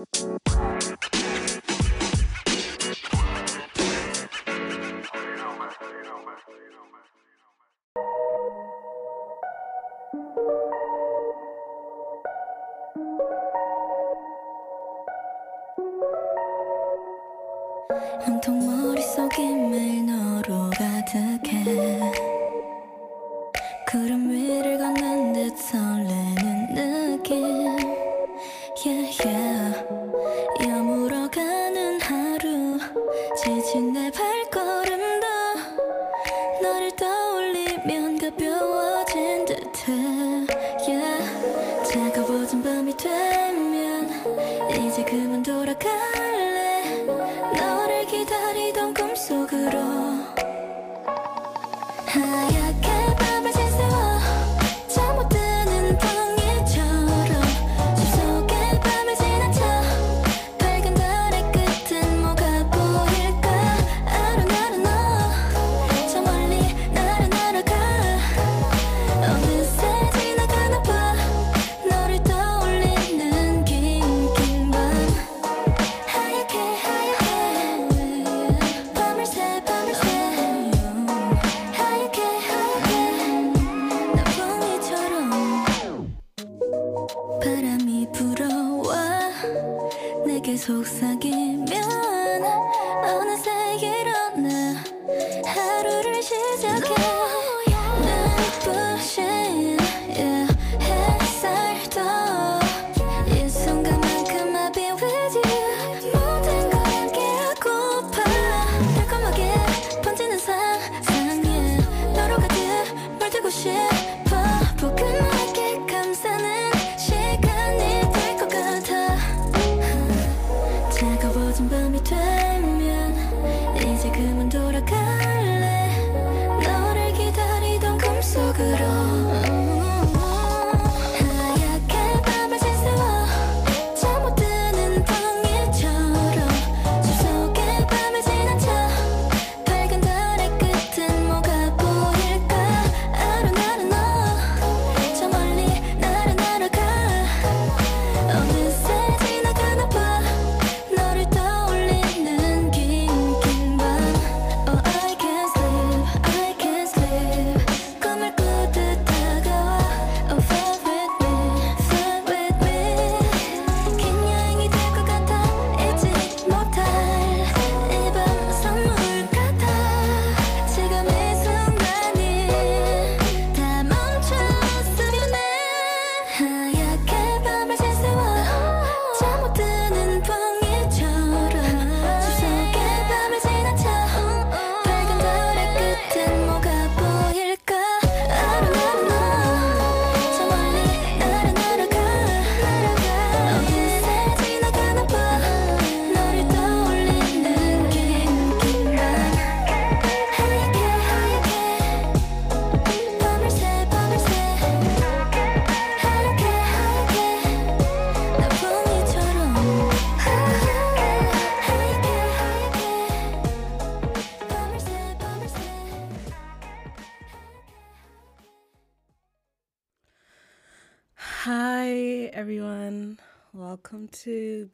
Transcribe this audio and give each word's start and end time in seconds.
Música 0.00 0.79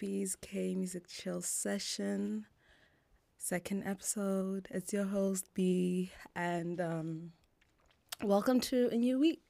K 0.06 0.76
Music 0.76 1.08
Chill 1.08 1.42
Session, 1.42 2.46
second 3.38 3.82
episode. 3.82 4.68
It's 4.70 4.92
your 4.92 5.06
host, 5.06 5.52
B, 5.52 6.12
and 6.36 6.80
um, 6.80 7.32
welcome 8.22 8.60
to 8.60 8.88
a 8.92 8.96
new 8.96 9.18
week. 9.18 9.42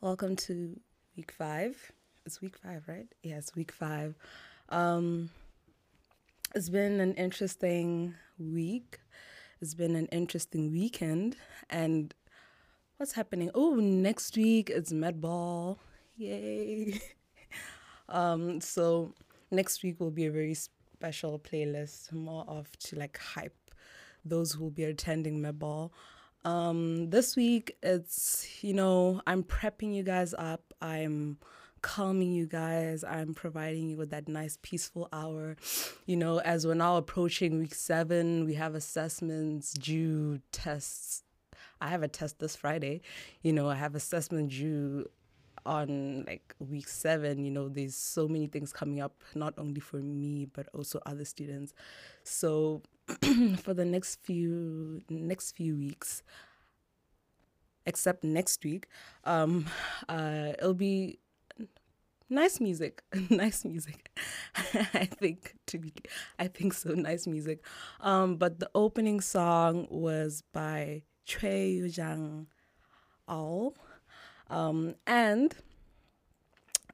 Welcome 0.00 0.36
to 0.36 0.78
week 1.16 1.32
five. 1.32 1.90
It's 2.24 2.40
week 2.40 2.56
five, 2.58 2.84
right? 2.86 3.08
Yes, 3.24 3.56
week 3.56 3.72
five. 3.72 4.14
Um, 4.68 5.30
it's 6.54 6.68
been 6.68 7.00
an 7.00 7.14
interesting 7.14 8.14
week. 8.38 9.00
It's 9.60 9.74
been 9.74 9.96
an 9.96 10.06
interesting 10.12 10.70
weekend. 10.70 11.34
And 11.68 12.14
what's 12.98 13.14
happening? 13.14 13.50
Oh, 13.52 13.74
next 13.74 14.36
week 14.36 14.70
it's 14.70 14.92
Med 14.92 15.20
Ball. 15.20 15.76
Yay. 16.16 17.00
Um, 18.08 18.60
so 18.60 19.14
next 19.52 19.82
week 19.82 20.00
will 20.00 20.10
be 20.10 20.26
a 20.26 20.30
very 20.30 20.54
special 20.54 21.38
playlist, 21.38 22.12
more 22.12 22.44
of 22.48 22.70
to 22.78 22.96
like 22.96 23.18
hype 23.18 23.56
those 24.24 24.52
who 24.52 24.64
will 24.64 24.70
be 24.70 24.84
attending 24.84 25.40
my 25.42 25.52
ball. 25.52 25.92
Um, 26.44 27.10
this 27.10 27.36
week, 27.36 27.76
it's, 27.82 28.46
you 28.62 28.74
know, 28.74 29.20
I'm 29.26 29.44
prepping 29.44 29.94
you 29.94 30.02
guys 30.02 30.34
up. 30.34 30.74
I'm 30.80 31.38
calming 31.82 32.32
you 32.32 32.46
guys. 32.46 33.04
I'm 33.04 33.34
providing 33.34 33.90
you 33.90 33.96
with 33.96 34.10
that 34.10 34.28
nice, 34.28 34.58
peaceful 34.62 35.08
hour. 35.12 35.56
You 36.06 36.16
know, 36.16 36.38
as 36.38 36.66
we're 36.66 36.74
now 36.74 36.96
approaching 36.96 37.58
week 37.58 37.74
seven, 37.74 38.44
we 38.44 38.54
have 38.54 38.74
assessments, 38.74 39.72
due 39.72 40.40
tests. 40.50 41.22
I 41.80 41.88
have 41.88 42.02
a 42.02 42.08
test 42.08 42.38
this 42.38 42.56
Friday. 42.56 43.02
You 43.42 43.52
know, 43.52 43.68
I 43.68 43.74
have 43.74 43.94
assessment 43.94 44.50
due 44.50 45.08
on 45.64 46.24
like 46.26 46.54
week 46.58 46.88
seven, 46.88 47.44
you 47.44 47.50
know, 47.50 47.68
there's 47.68 47.94
so 47.94 48.28
many 48.28 48.46
things 48.46 48.72
coming 48.72 49.00
up, 49.00 49.14
not 49.34 49.54
only 49.58 49.80
for 49.80 49.98
me, 49.98 50.46
but 50.52 50.68
also 50.74 51.00
other 51.06 51.24
students. 51.24 51.72
So 52.24 52.82
for 53.62 53.74
the 53.74 53.84
next 53.84 54.20
few 54.22 55.02
next 55.08 55.52
few 55.52 55.76
weeks, 55.76 56.22
except 57.86 58.24
next 58.24 58.64
week, 58.64 58.86
um, 59.24 59.66
uh, 60.08 60.52
it'll 60.58 60.74
be 60.74 61.18
nice 62.28 62.60
music, 62.60 63.02
nice 63.30 63.64
music. 63.64 64.10
I 64.94 65.04
think 65.06 65.54
to 65.66 65.78
be, 65.78 65.92
I 66.38 66.48
think 66.48 66.72
so. 66.72 66.90
Nice 66.90 67.26
music. 67.26 67.64
Um, 68.00 68.36
but 68.36 68.58
the 68.58 68.70
opening 68.74 69.20
song 69.20 69.86
was 69.90 70.42
by 70.52 71.02
Choi 71.24 71.80
Yoojung 71.80 72.46
All 73.28 73.74
um, 74.52 74.94
and 75.06 75.54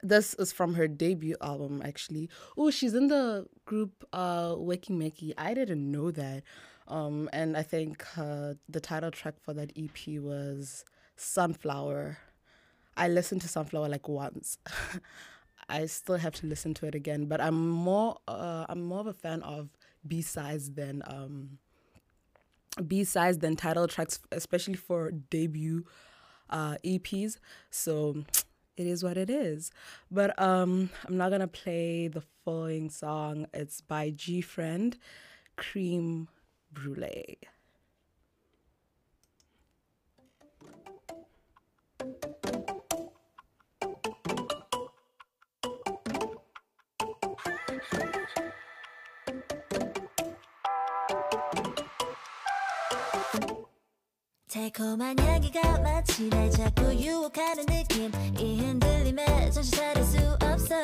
this 0.01 0.33
is 0.35 0.51
from 0.53 0.75
her 0.75 0.87
debut 0.87 1.35
album 1.41 1.81
actually. 1.83 2.29
Oh, 2.57 2.71
she's 2.71 2.93
in 2.93 3.07
the 3.07 3.47
group 3.65 4.05
uh 4.13 4.55
Meki. 4.55 5.33
I 5.37 5.53
didn't 5.53 5.91
know 5.91 6.11
that. 6.11 6.43
Um, 6.87 7.29
and 7.31 7.55
I 7.55 7.61
think 7.61 8.03
uh, 8.17 8.55
the 8.67 8.79
title 8.79 9.11
track 9.11 9.35
for 9.39 9.53
that 9.53 9.71
EP 9.77 10.19
was 10.19 10.83
Sunflower. 11.17 12.17
I 12.97 13.07
listened 13.07 13.41
to 13.41 13.47
Sunflower 13.47 13.89
like 13.89 14.07
once. 14.09 14.57
I 15.69 15.85
still 15.85 16.17
have 16.17 16.33
to 16.35 16.47
listen 16.47 16.73
to 16.75 16.87
it 16.87 16.95
again, 16.95 17.25
but 17.25 17.39
I'm 17.39 17.69
more 17.69 18.17
uh, 18.27 18.65
I'm 18.69 18.81
more 18.81 19.01
of 19.01 19.07
a 19.07 19.13
fan 19.13 19.43
of 19.43 19.69
B 20.07 20.21
sides 20.21 20.71
than 20.71 21.03
um, 21.05 21.59
B 22.87 23.03
sides 23.03 23.37
than 23.37 23.55
title 23.55 23.87
tracks, 23.87 24.19
especially 24.31 24.75
for 24.75 25.11
debut 25.11 25.85
uh, 26.49 26.77
EPs. 26.83 27.37
So 27.69 28.23
it 28.77 28.87
is 28.87 29.03
what 29.03 29.17
it 29.17 29.29
is. 29.29 29.71
But 30.09 30.39
um, 30.41 30.89
I'm 31.07 31.17
not 31.17 31.31
gonna 31.31 31.47
play 31.47 32.07
the 32.07 32.23
following 32.45 32.89
song. 32.89 33.47
It's 33.53 33.81
by 33.81 34.11
G 34.11 34.41
Friend, 34.41 34.97
Cream 35.55 36.29
Brulee. 36.71 37.37
달콤한 54.59 55.17
향기가 55.19 55.79
마치 55.79 56.27
날 56.27 56.51
자꾸 56.51 56.93
유혹하는 56.93 57.65
느낌. 57.65 58.11
이 58.37 58.59
흔들림에 58.59 59.49
정신 59.51 59.77
차릴 59.77 60.03
수 60.03 60.17
없어. 60.43 60.75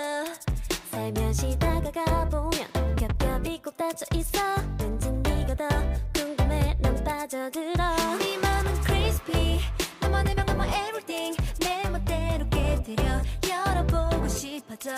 살며시 0.92 1.60
다가가 1.60 2.30
보면 2.30 2.96
겹겹이 2.96 3.62
꼭 3.62 3.76
닫혀 3.76 4.06
있어. 4.16 4.40
왠지 4.80 5.12
네가 5.12 5.56
더 5.56 5.68
궁금해 6.14 6.78
난 6.80 7.04
빠져들어. 7.04 7.96
네 8.18 8.38
맘은 8.38 8.82
crispy. 8.86 9.60
너만의 10.00 10.36
명 10.36 10.46
너만 10.46 10.70
everything. 10.70 11.36
내 11.60 11.90
멋대로 11.90 12.48
깨뜨려 12.50 13.04
열어보고 13.46 14.26
싶어져. 14.30 14.92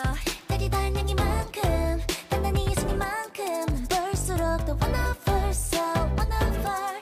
닿은 0.47 0.95
향기만큼 0.95 1.99
단단히 2.29 2.75
순이만큼. 2.75 3.87
볼수록 3.89 4.65
더 4.65 4.77
wonderful 4.79 5.49
so 5.49 5.79
wonderful 6.15 6.57
금 6.67 6.96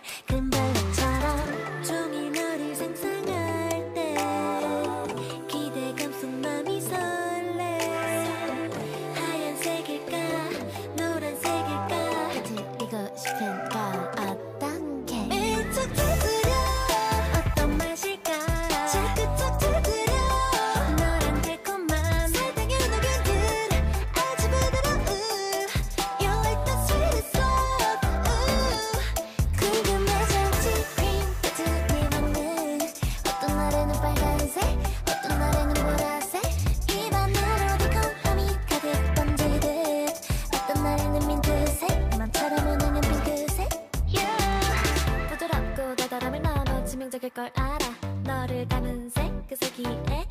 닮은 49.55 50.24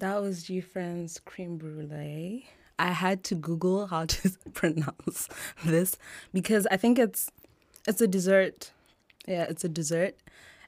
that 0.00 0.20
was 0.20 0.44
G 0.44 0.60
Friend's 0.60 1.20
cream 1.20 1.56
brulee. 1.56 2.46
I 2.78 2.88
had 2.92 3.22
to 3.24 3.34
Google 3.34 3.86
how 3.86 4.06
to 4.06 4.30
pronounce 4.54 5.28
this 5.64 5.96
because 6.32 6.66
I 6.70 6.76
think 6.76 6.98
it's 6.98 7.30
it's 7.86 8.00
a 8.00 8.08
dessert. 8.08 8.72
Yeah, 9.28 9.44
it's 9.44 9.64
a 9.64 9.68
dessert. 9.68 10.16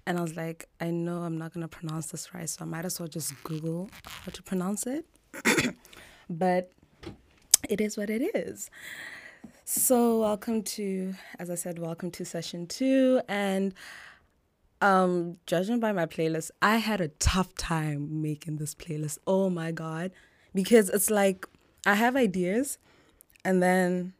And 0.04 0.18
I 0.18 0.20
was 0.22 0.36
like, 0.36 0.68
I 0.80 0.90
know 0.90 1.22
I'm 1.22 1.38
not 1.38 1.54
gonna 1.54 1.68
pronounce 1.68 2.08
this 2.08 2.34
right, 2.34 2.48
so 2.48 2.64
I 2.64 2.68
might 2.68 2.84
as 2.84 3.00
well 3.00 3.08
just 3.08 3.32
Google 3.42 3.88
how 4.04 4.32
to 4.32 4.42
pronounce 4.42 4.86
it. 4.86 5.06
but 6.30 6.70
it 7.68 7.80
is 7.80 7.96
what 7.96 8.10
it 8.10 8.22
is. 8.34 8.70
So 9.64 10.20
welcome 10.20 10.62
to, 10.62 11.14
as 11.38 11.48
I 11.48 11.54
said, 11.54 11.78
welcome 11.78 12.10
to 12.12 12.24
session 12.26 12.66
two. 12.66 13.22
And 13.28 13.72
um, 14.82 15.38
judging 15.46 15.80
by 15.80 15.92
my 15.92 16.06
playlist, 16.06 16.50
I 16.62 16.78
had 16.78 17.00
a 17.00 17.08
tough 17.08 17.54
time 17.56 18.22
making 18.22 18.58
this 18.58 18.74
playlist. 18.74 19.18
Oh 19.26 19.50
my 19.50 19.72
god. 19.72 20.12
Because 20.54 20.90
it's 20.90 21.10
like 21.10 21.46
I 21.86 21.94
have 21.94 22.16
ideas 22.16 22.78
and 23.44 23.62
then 23.62 24.14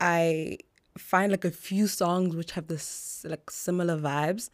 I 0.00 0.58
find 0.98 1.30
like 1.30 1.44
a 1.44 1.50
few 1.50 1.86
songs 1.86 2.36
which 2.36 2.52
have 2.52 2.66
this 2.68 3.24
like 3.28 3.50
similar 3.50 3.98
vibes 3.98 4.50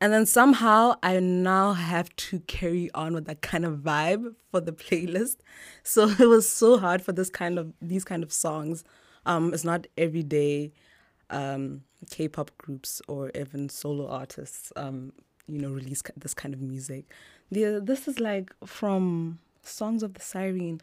And 0.00 0.12
then 0.12 0.26
somehow 0.26 0.94
I 1.02 1.20
now 1.20 1.74
have 1.74 2.14
to 2.16 2.40
carry 2.42 2.90
on 2.94 3.14
with 3.14 3.26
that 3.26 3.42
kind 3.42 3.64
of 3.66 3.80
vibe 3.80 4.34
for 4.50 4.60
the 4.60 4.72
playlist. 4.72 5.38
So 5.84 6.08
it 6.10 6.28
was 6.28 6.50
so 6.50 6.78
hard 6.78 7.02
for 7.02 7.12
this 7.12 7.30
kind 7.30 7.58
of 7.58 7.72
these 7.82 8.04
kind 8.04 8.22
of 8.24 8.32
songs. 8.32 8.84
Um, 9.26 9.54
it's 9.54 9.64
not 9.64 9.86
everyday 9.98 10.72
um, 11.30 11.82
K-pop 12.10 12.50
groups 12.58 13.02
or 13.08 13.30
even 13.34 13.68
solo 13.68 14.08
artists, 14.08 14.72
um, 14.76 15.12
you 15.46 15.58
know, 15.58 15.70
release 15.70 16.02
this 16.16 16.34
kind 16.34 16.54
of 16.54 16.60
music. 16.60 17.06
The, 17.50 17.80
this 17.82 18.06
is 18.08 18.20
like 18.20 18.52
from 18.64 19.38
Songs 19.62 20.02
of 20.02 20.14
the 20.14 20.20
Siren. 20.20 20.80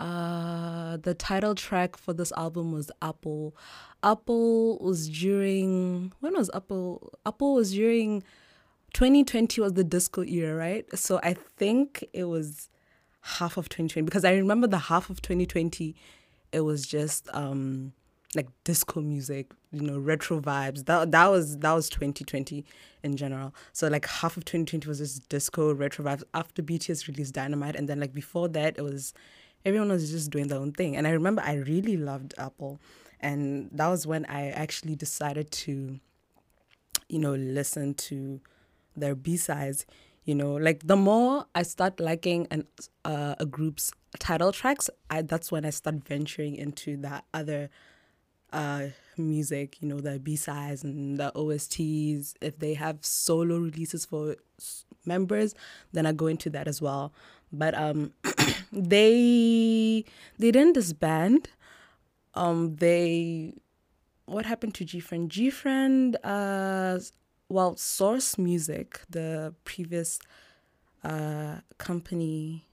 Uh, 0.00 0.96
the 0.96 1.14
title 1.14 1.54
track 1.54 1.96
for 1.96 2.12
this 2.12 2.32
album 2.36 2.72
was 2.72 2.90
Apple. 3.02 3.54
Apple 4.02 4.78
was 4.78 5.08
during 5.08 6.12
when 6.20 6.34
was 6.34 6.50
Apple? 6.54 7.12
Apple 7.24 7.54
was 7.54 7.72
during 7.72 8.22
2020 8.94 9.60
was 9.60 9.74
the 9.74 9.84
disco 9.84 10.24
era, 10.24 10.54
right? 10.54 10.86
So 10.98 11.20
I 11.22 11.34
think 11.34 12.04
it 12.12 12.24
was 12.24 12.68
half 13.20 13.56
of 13.56 13.68
2020 13.68 14.04
because 14.04 14.24
I 14.24 14.34
remember 14.34 14.66
the 14.66 14.78
half 14.78 15.08
of 15.08 15.22
2020 15.22 15.94
it 16.50 16.60
was 16.60 16.86
just 16.86 17.28
um 17.32 17.92
like 18.34 18.48
disco 18.64 19.00
music, 19.00 19.52
you 19.70 19.82
know, 19.82 19.98
retro 19.98 20.40
vibes. 20.40 20.86
That 20.86 21.12
that 21.12 21.26
was 21.26 21.58
that 21.58 21.72
was 21.72 21.88
2020 21.88 22.64
in 23.02 23.16
general. 23.16 23.54
So 23.72 23.88
like 23.88 24.06
half 24.06 24.36
of 24.36 24.44
2020 24.44 24.88
was 24.88 24.98
just 24.98 25.28
disco 25.28 25.72
retro 25.74 26.04
vibes 26.04 26.22
after 26.34 26.62
BTS 26.62 27.08
released 27.08 27.34
Dynamite, 27.34 27.76
and 27.76 27.88
then 27.88 28.00
like 28.00 28.14
before 28.14 28.48
that 28.48 28.78
it 28.78 28.82
was 28.82 29.12
everyone 29.64 29.90
was 29.90 30.10
just 30.10 30.30
doing 30.30 30.48
their 30.48 30.58
own 30.58 30.72
thing. 30.72 30.96
And 30.96 31.06
I 31.06 31.10
remember 31.10 31.42
I 31.42 31.54
really 31.54 31.96
loved 31.96 32.34
Apple, 32.38 32.80
and 33.20 33.68
that 33.72 33.88
was 33.88 34.06
when 34.06 34.24
I 34.26 34.48
actually 34.50 34.96
decided 34.96 35.50
to, 35.52 36.00
you 37.08 37.18
know, 37.18 37.34
listen 37.34 37.94
to 37.94 38.40
their 38.96 39.14
B 39.14 39.36
sides. 39.36 39.84
You 40.24 40.36
know, 40.36 40.54
like 40.54 40.86
the 40.86 40.96
more 40.96 41.46
I 41.54 41.64
start 41.64 41.98
liking 41.98 42.46
an 42.50 42.66
uh, 43.04 43.34
a 43.38 43.44
group's 43.44 43.92
title 44.18 44.52
tracks, 44.52 44.88
I 45.10 45.22
that's 45.22 45.52
when 45.52 45.66
I 45.66 45.70
start 45.70 45.96
venturing 46.06 46.54
into 46.56 46.96
that 46.98 47.24
other 47.34 47.68
uh, 48.52 48.86
music, 49.16 49.76
you 49.80 49.88
know, 49.88 50.00
the 50.00 50.18
B 50.18 50.36
sides 50.36 50.84
and 50.84 51.18
the 51.18 51.32
OSTs. 51.34 52.34
If 52.40 52.58
they 52.58 52.74
have 52.74 53.04
solo 53.04 53.58
releases 53.58 54.04
for 54.04 54.36
members, 55.04 55.54
then 55.92 56.06
I 56.06 56.12
go 56.12 56.26
into 56.26 56.50
that 56.50 56.68
as 56.68 56.80
well. 56.80 57.12
But 57.52 57.74
um, 57.74 58.12
they 58.72 60.04
they 60.38 60.50
didn't 60.50 60.74
disband. 60.74 61.48
Um, 62.34 62.76
they 62.76 63.54
what 64.26 64.46
happened 64.46 64.74
to 64.76 64.84
G 64.84 65.00
Friend? 65.00 65.30
G 65.30 65.50
Friend, 65.50 66.16
uh, 66.24 66.98
well, 67.48 67.76
Source 67.76 68.38
Music, 68.38 69.00
the 69.08 69.54
previous 69.64 70.18
uh 71.04 71.56
company, 71.78 72.66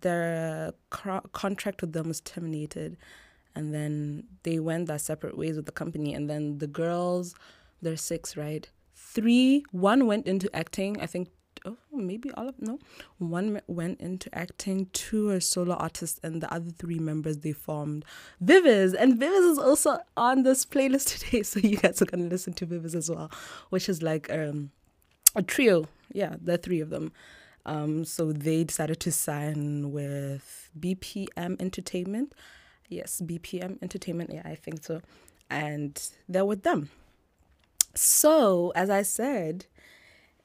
their 0.00 0.72
co- 0.90 1.28
contract 1.32 1.80
with 1.80 1.92
them 1.92 2.06
was 2.08 2.20
terminated 2.20 2.96
and 3.54 3.74
then 3.74 4.24
they 4.42 4.58
went 4.58 4.86
their 4.86 4.98
separate 4.98 5.36
ways 5.36 5.56
with 5.56 5.66
the 5.66 5.72
company. 5.72 6.14
And 6.14 6.28
then 6.28 6.58
the 6.58 6.66
girls 6.66 7.34
there's 7.82 8.00
six 8.00 8.36
right? 8.36 8.68
Three 8.94 9.64
one 9.70 10.06
went 10.06 10.26
into 10.26 10.54
acting 10.56 11.00
i 11.00 11.06
think 11.06 11.28
oh 11.64 11.76
maybe 11.92 12.30
all 12.32 12.48
of 12.48 12.60
no. 12.60 12.78
One 13.18 13.60
went 13.66 14.00
into 14.00 14.32
acting 14.36 14.88
two 14.92 15.28
are 15.30 15.40
solo 15.40 15.74
artists 15.74 16.20
and 16.22 16.40
the 16.40 16.52
other 16.52 16.70
three 16.70 16.98
members 16.98 17.38
they 17.38 17.52
formed 17.52 18.04
VIVIZ 18.42 18.94
and 18.94 19.18
VIVIZ 19.18 19.52
is 19.52 19.58
also 19.58 19.98
on 20.16 20.42
this 20.42 20.64
playlist 20.64 21.18
today 21.18 21.42
so 21.42 21.60
you 21.60 21.76
guys 21.76 22.02
are 22.02 22.06
gonna 22.06 22.24
listen 22.28 22.52
to 22.54 22.66
VIVIZ 22.66 22.94
as 22.94 23.10
well 23.10 23.30
which 23.70 23.88
is 23.88 24.02
like 24.02 24.30
um 24.30 24.70
a 25.36 25.42
trio. 25.42 25.86
Yeah 26.12 26.36
the 26.40 26.58
three 26.58 26.80
of 26.80 26.90
them. 26.90 27.12
Um 27.66 28.04
so 28.04 28.32
they 28.32 28.64
decided 28.64 29.00
to 29.00 29.12
sign 29.12 29.90
with 29.92 30.70
bpm 30.78 31.60
entertainment 31.60 32.34
Yes, 32.88 33.20
BPM 33.24 33.82
Entertainment. 33.82 34.30
Yeah, 34.32 34.42
I 34.44 34.54
think 34.54 34.84
so. 34.84 35.00
And 35.50 36.00
they're 36.28 36.44
with 36.44 36.62
them. 36.62 36.90
So, 37.94 38.72
as 38.74 38.90
I 38.90 39.02
said 39.02 39.66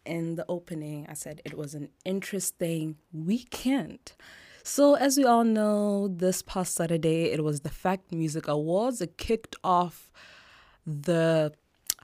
in 0.05 0.35
the 0.35 0.45
opening, 0.47 1.05
I 1.09 1.13
said 1.13 1.41
it 1.45 1.57
was 1.57 1.73
an 1.73 1.89
interesting 2.05 2.97
weekend. 3.11 4.13
So, 4.63 4.95
as 4.95 5.17
we 5.17 5.25
all 5.25 5.43
know, 5.43 6.07
this 6.07 6.41
past 6.41 6.75
Saturday, 6.75 7.31
it 7.31 7.43
was 7.43 7.61
the 7.61 7.69
Fact 7.69 8.11
Music 8.11 8.47
Awards. 8.47 9.01
It 9.01 9.17
kicked 9.17 9.55
off 9.63 10.11
the 10.85 11.53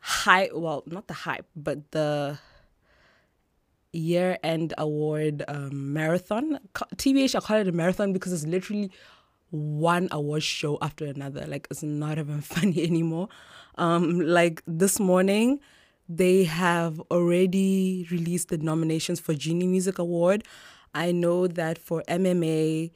hype, 0.01 0.51
well, 0.53 0.83
not 0.87 1.07
the 1.07 1.13
hype, 1.13 1.45
but 1.55 1.91
the 1.91 2.39
year 3.91 4.37
end 4.43 4.73
award 4.77 5.43
um, 5.47 5.93
marathon. 5.93 6.59
TBH, 6.73 7.35
I 7.35 7.39
call 7.39 7.57
it 7.57 7.67
a 7.67 7.71
marathon 7.71 8.13
because 8.13 8.33
it's 8.33 8.45
literally 8.45 8.91
one 9.51 10.07
award 10.11 10.43
show 10.43 10.77
after 10.81 11.05
another. 11.05 11.45
Like 11.47 11.67
it's 11.71 11.83
not 11.83 12.17
even 12.17 12.41
funny 12.53 12.83
anymore. 12.83 13.29
Um, 13.77 14.19
like 14.19 14.61
this 14.67 14.99
morning, 14.99 15.59
they 16.07 16.43
have 16.43 16.99
already 17.11 18.07
released 18.11 18.49
the 18.49 18.57
nominations 18.57 19.19
for 19.19 19.33
Genie 19.33 19.67
Music 19.67 19.97
Award. 19.97 20.43
I 20.93 21.11
know 21.11 21.47
that 21.47 21.77
for 21.77 22.03
MMA, 22.07 22.91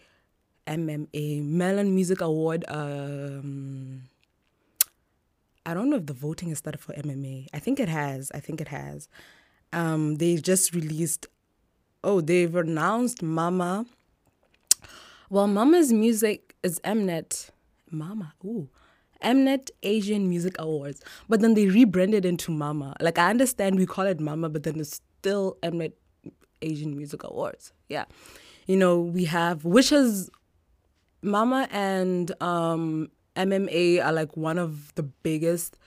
MMA 0.67 1.43
Melon 1.43 1.95
Music 1.95 2.21
Award, 2.21 2.63
um, 2.69 4.03
I 5.65 5.73
don't 5.73 5.89
know 5.89 5.97
if 5.97 6.05
the 6.05 6.13
voting 6.13 6.49
has 6.49 6.59
started 6.59 6.79
for 6.79 6.93
MMA. 6.93 7.47
I 7.53 7.59
think 7.59 7.79
it 7.79 7.89
has. 7.89 8.31
I 8.33 8.39
think 8.39 8.61
it 8.61 8.69
has. 8.69 9.09
Um, 9.73 10.15
they 10.15 10.37
just 10.37 10.73
released. 10.73 11.27
Oh, 12.03 12.21
they've 12.21 12.55
announced 12.55 13.21
Mama 13.21 13.85
well, 15.29 15.47
Mama's 15.47 15.93
music 15.93 16.55
is 16.63 16.79
Mnet. 16.81 17.49
Mama, 17.91 18.33
ooh. 18.43 18.69
Mnet 19.23 19.69
Asian 19.83 20.29
Music 20.29 20.55
Awards. 20.59 21.01
But 21.27 21.41
then 21.41 21.53
they 21.53 21.67
rebranded 21.67 22.25
into 22.25 22.51
Mama. 22.51 22.95
Like, 22.99 23.17
I 23.17 23.29
understand 23.29 23.77
we 23.77 23.85
call 23.85 24.05
it 24.05 24.19
Mama, 24.19 24.49
but 24.49 24.63
then 24.63 24.79
it's 24.79 25.01
still 25.19 25.57
Mnet 25.61 25.93
Asian 26.61 26.95
Music 26.95 27.23
Awards. 27.23 27.73
Yeah. 27.89 28.05
You 28.65 28.77
know, 28.77 28.99
we 28.99 29.25
have, 29.25 29.65
Wishes 29.65 30.29
Mama 31.21 31.67
and 31.71 32.31
um, 32.41 33.09
MMA 33.35 34.03
are 34.03 34.13
like 34.13 34.37
one 34.37 34.57
of 34.57 34.93
the 34.95 35.03
biggest 35.03 35.77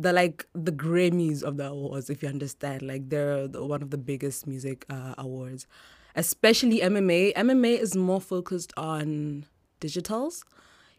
they're 0.00 0.12
like 0.12 0.46
the 0.54 0.70
Grammys 0.70 1.42
of 1.42 1.56
the 1.56 1.66
awards, 1.66 2.08
if 2.08 2.22
you 2.22 2.28
understand. 2.28 2.82
Like 2.82 3.10
they're 3.10 3.48
the, 3.48 3.64
one 3.64 3.82
of 3.82 3.90
the 3.90 3.98
biggest 3.98 4.46
music 4.46 4.86
uh, 4.88 5.14
awards 5.18 5.66
especially 6.14 6.80
MMA. 6.80 7.34
MMA 7.34 7.78
is 7.78 7.96
more 7.96 8.20
focused 8.20 8.72
on 8.76 9.46
digitals, 9.80 10.42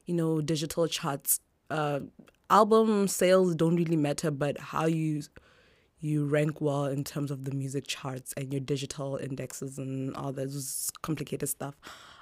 you 0.06 0.14
know, 0.14 0.42
digital 0.42 0.88
charts. 0.88 1.40
Uh, 1.70 2.02
album 2.50 3.08
sales 3.08 3.56
don't 3.56 3.76
really 3.76 3.98
matter, 3.98 4.32
but 4.32 4.58
how 4.60 4.86
you 4.86 5.24
you 6.02 6.26
rank 6.26 6.62
well 6.62 6.86
in 6.86 7.04
terms 7.04 7.30
of 7.30 7.44
the 7.44 7.52
music 7.52 7.86
charts 7.86 8.34
and 8.38 8.54
your 8.54 8.62
digital 8.62 9.18
indexes 9.18 9.78
and 9.78 10.16
all 10.16 10.32
those 10.32 10.90
complicated 11.02 11.50
stuff. 11.50 11.76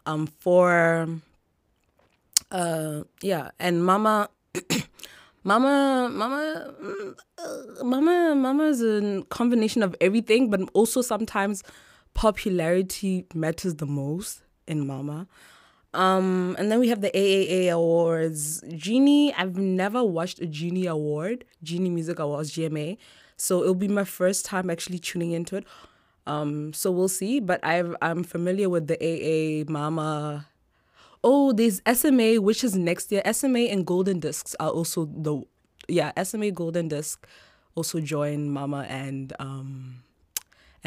Um, 0.08 0.28
for 0.40 1.08
uh, 2.52 3.04
yeah, 3.22 3.52
and 3.60 3.86
Mama. 3.86 4.30
Mama, 5.44 6.10
Mama, 6.12 6.74
uh, 7.38 7.84
Mama, 7.84 8.36
Mama 8.36 8.64
is 8.66 8.82
a 8.82 9.24
combination 9.30 9.82
of 9.82 9.96
everything, 10.02 10.50
but 10.50 10.60
also 10.74 11.02
sometimes 11.02 11.64
popularity 12.18 13.28
matters 13.36 13.76
the 13.76 13.86
most 13.86 14.42
in 14.68 14.88
Mama. 14.88 15.28
Um, 15.94 16.56
and 16.58 16.72
then 16.72 16.80
we 16.80 16.88
have 16.90 17.02
the 17.02 17.12
AAA 17.12 17.72
Awards. 17.72 18.64
Genie, 18.76 19.32
I've 19.36 19.56
never 19.56 20.04
watched 20.04 20.42
a 20.42 20.48
Genie 20.48 20.88
Award, 20.88 21.46
Genie 21.62 21.92
Music 21.92 22.18
Awards, 22.18 22.52
GMA. 22.52 22.98
So 23.38 23.62
it'll 23.62 23.76
be 23.76 23.88
my 23.88 24.04
first 24.04 24.46
time 24.46 24.72
actually 24.72 24.98
tuning 24.98 25.32
into 25.32 25.58
it. 25.58 25.66
Um, 26.26 26.74
so 26.74 26.90
we'll 26.90 27.08
see. 27.08 27.40
But 27.40 27.64
I've, 27.64 27.96
I'm 28.02 28.24
familiar 28.24 28.68
with 28.68 28.88
the 28.88 28.98
AA, 28.98 29.72
Mama. 29.72 30.48
Oh, 31.24 31.54
there's 31.54 31.84
SMA, 31.94 32.42
which 32.42 32.64
is 32.64 32.76
next 32.76 33.12
year. 33.12 33.22
SMA 33.32 33.70
and 33.70 33.86
Golden 33.86 34.20
Discs 34.20 34.56
are 34.60 34.72
also 34.72 35.06
the, 35.06 35.44
yeah, 35.88 36.12
SMA 36.24 36.50
Golden 36.50 36.88
Disc 36.88 37.28
also 37.76 38.00
join 38.00 38.50
Mama 38.50 38.88
and 38.90 39.34
um, 39.38 40.02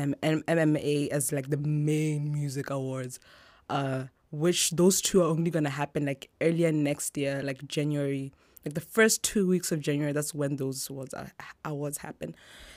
um, 0.00 0.14
MMA 0.23 1.09
as 1.09 1.33
like 1.33 1.50
the 1.50 1.57
main 1.57 2.33
music 2.33 2.71
awards, 2.71 3.21
uh, 3.69 4.04
which 4.30 4.71
those 4.71 5.00
two 5.00 5.23
are 5.23 5.28
only 5.28 5.50
gonna 5.50 5.71
happen 5.71 6.07
like 6.07 6.30
earlier 6.40 6.73
next 6.73 7.16
year, 7.16 7.42
like 7.42 7.66
January, 7.69 8.33
like 8.64 8.75
the 8.75 8.80
first 8.80 9.23
two 9.23 9.47
weeks 9.47 9.73
of 9.73 9.80
January. 9.80 10.12
That's 10.12 10.35
when 10.35 10.57
those 10.57 10.88
awards 10.90 11.14
uh, 11.14 11.28
awards 11.64 11.99
happen. 11.99 12.35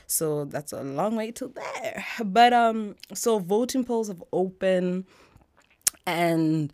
So 0.08 0.46
that's 0.46 0.74
a 0.74 0.84
long 0.84 1.16
way 1.16 1.32
to 1.32 1.48
there. 1.48 2.06
But 2.24 2.54
um, 2.54 2.96
so 3.14 3.40
voting 3.40 3.84
polls 3.84 4.08
have 4.08 4.24
opened, 4.32 5.06
and 6.06 6.72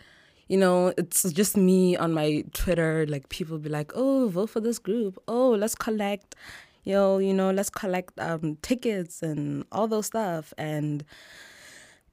you 0.48 0.58
know, 0.58 0.94
it's 0.98 1.32
just 1.32 1.56
me 1.56 1.96
on 1.96 2.14
my 2.14 2.44
Twitter. 2.54 3.06
Like 3.08 3.30
people 3.30 3.58
be 3.60 3.70
like, 3.70 3.92
"Oh, 3.96 4.30
vote 4.30 4.50
for 4.50 4.60
this 4.60 4.80
group. 4.80 5.22
Oh, 5.28 5.52
let's 5.52 5.76
collect." 5.76 6.36
Yo, 6.90 7.20
you 7.20 7.34
know, 7.34 7.52
let's 7.52 7.70
collect 7.70 8.20
um, 8.20 8.58
tickets 8.64 9.22
and 9.22 9.64
all 9.72 9.88
those 9.88 10.08
stuff. 10.08 10.54
And 10.58 11.06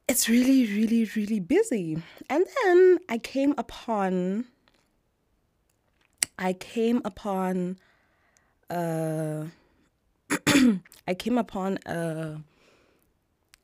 it's 0.07 0.29
really, 0.29 0.67
really, 0.67 1.11
really 1.17 1.41
busy. 1.41 2.03
And 2.29 2.45
then 2.63 2.99
I 3.09 3.17
came 3.17 3.55
upon, 3.57 4.45
I 6.39 6.53
came 6.53 7.01
upon, 7.07 7.79
uh, 8.69 9.45
I 11.09 11.15
came 11.15 11.39
upon 11.39 11.79
a, 11.87 12.43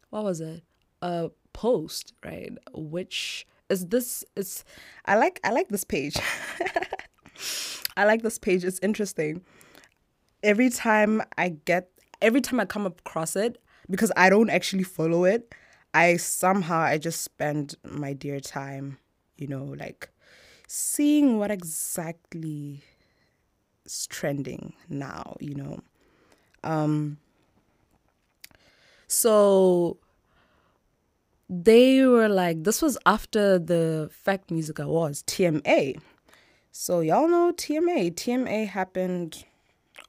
what 0.09 0.25
was 0.25 0.41
it? 0.41 0.63
A 1.03 1.31
post, 1.53 2.15
right? 2.25 2.57
Which 2.73 3.47
is 3.69 3.87
this? 3.89 4.25
Is 4.37 4.65
I 5.05 5.17
like 5.17 5.41
I 5.45 5.51
like 5.51 5.69
this 5.69 5.85
page. 5.85 6.17
I 7.97 8.05
like 8.05 8.23
this 8.23 8.39
page. 8.39 8.65
It's 8.65 8.79
interesting. 8.81 9.43
Every 10.43 10.71
time 10.71 11.23
I 11.39 11.51
get, 11.51 11.89
every 12.21 12.41
time 12.41 12.61
I 12.61 12.65
come 12.65 12.87
across 12.87 13.37
it, 13.37 13.63
because 13.89 14.13
I 14.17 14.31
don't 14.31 14.51
actually 14.51 14.83
follow 14.85 15.25
it, 15.25 15.55
I 15.95 16.17
somehow 16.17 16.81
I 16.81 16.99
just 16.99 17.23
spend 17.23 17.77
my 17.85 18.13
dear 18.13 18.41
time, 18.41 18.99
you 19.37 19.47
know, 19.47 19.65
like 19.79 20.09
seeing 20.67 21.39
what 21.39 21.51
exactly 21.51 22.83
is 23.85 24.07
trending 24.07 24.73
now, 24.89 25.37
you 25.41 25.55
know. 25.55 25.81
Um 26.65 27.19
so 29.07 29.99
they 31.51 32.07
were 32.07 32.29
like 32.29 32.65
this 32.65 32.81
was 32.81 32.97
after 33.05 33.59
the 33.59 34.09
Fact 34.11 34.51
Music 34.51 34.79
Awards, 34.79 35.23
TMA. 35.25 36.01
So 36.71 37.01
y'all 37.01 37.29
know 37.29 37.53
TMA. 37.53 38.15
TMA 38.15 38.67
happened 38.69 39.45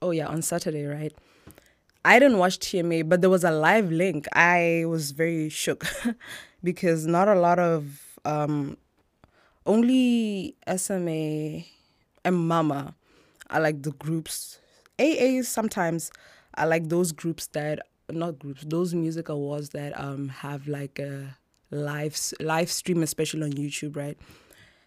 oh 0.03 0.11
yeah, 0.11 0.27
on 0.27 0.41
Saturday, 0.41 0.85
right? 0.85 1.13
I 2.05 2.19
didn't 2.19 2.37
watch 2.37 2.59
TMA, 2.59 3.07
but 3.07 3.21
there 3.21 3.29
was 3.29 3.45
a 3.45 3.51
live 3.51 3.89
link. 3.89 4.27
I 4.33 4.83
was 4.85 5.11
very 5.11 5.47
shook 5.49 5.85
because 6.63 7.07
not 7.07 7.27
a 7.29 7.35
lot 7.35 7.59
of 7.59 8.19
um 8.25 8.77
only 9.65 10.55
SMA 10.75 11.63
and 12.25 12.35
Mama 12.35 12.95
are 13.49 13.61
like 13.61 13.81
the 13.81 13.91
groups. 13.91 14.59
AA 14.99 15.41
sometimes 15.41 16.11
are 16.55 16.67
like 16.67 16.89
those 16.89 17.13
groups 17.13 17.47
that 17.47 17.79
not 18.11 18.37
groups, 18.37 18.65
those 18.67 18.93
music 18.93 19.29
awards 19.29 19.69
that 19.69 19.97
um 19.97 20.27
have 20.27 20.67
like 20.67 20.99
a 20.99 21.37
live 21.71 22.19
live 22.41 22.69
stream, 22.69 23.01
especially 23.01 23.43
on 23.43 23.53
YouTube, 23.53 23.95
right? 23.95 24.17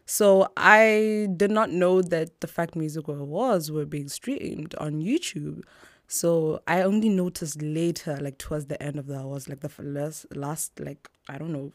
So 0.08 0.48
I 0.56 1.28
did 1.36 1.50
not 1.50 1.70
know 1.70 2.00
that 2.00 2.40
the 2.40 2.46
Fact 2.46 2.76
Music 2.76 3.08
Awards 3.08 3.72
were 3.72 3.84
being 3.84 4.08
streamed 4.08 4.74
on 4.76 5.02
YouTube. 5.02 5.62
So 6.06 6.62
I 6.68 6.82
only 6.82 7.08
noticed 7.08 7.60
later, 7.60 8.16
like 8.20 8.38
towards 8.38 8.66
the 8.66 8.80
end 8.80 9.00
of 9.00 9.08
the 9.08 9.18
awards, 9.18 9.48
like 9.48 9.60
the 9.60 9.70
last, 9.82 10.26
last 10.34 10.78
like 10.78 11.08
I 11.28 11.38
don't 11.38 11.52
know, 11.52 11.72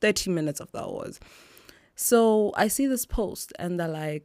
thirty 0.00 0.30
minutes 0.30 0.60
of 0.60 0.70
the 0.70 0.84
awards. 0.84 1.18
So 1.96 2.52
I 2.56 2.68
see 2.68 2.86
this 2.86 3.04
post, 3.04 3.52
and 3.58 3.80
they're 3.80 3.88
like, 3.88 4.24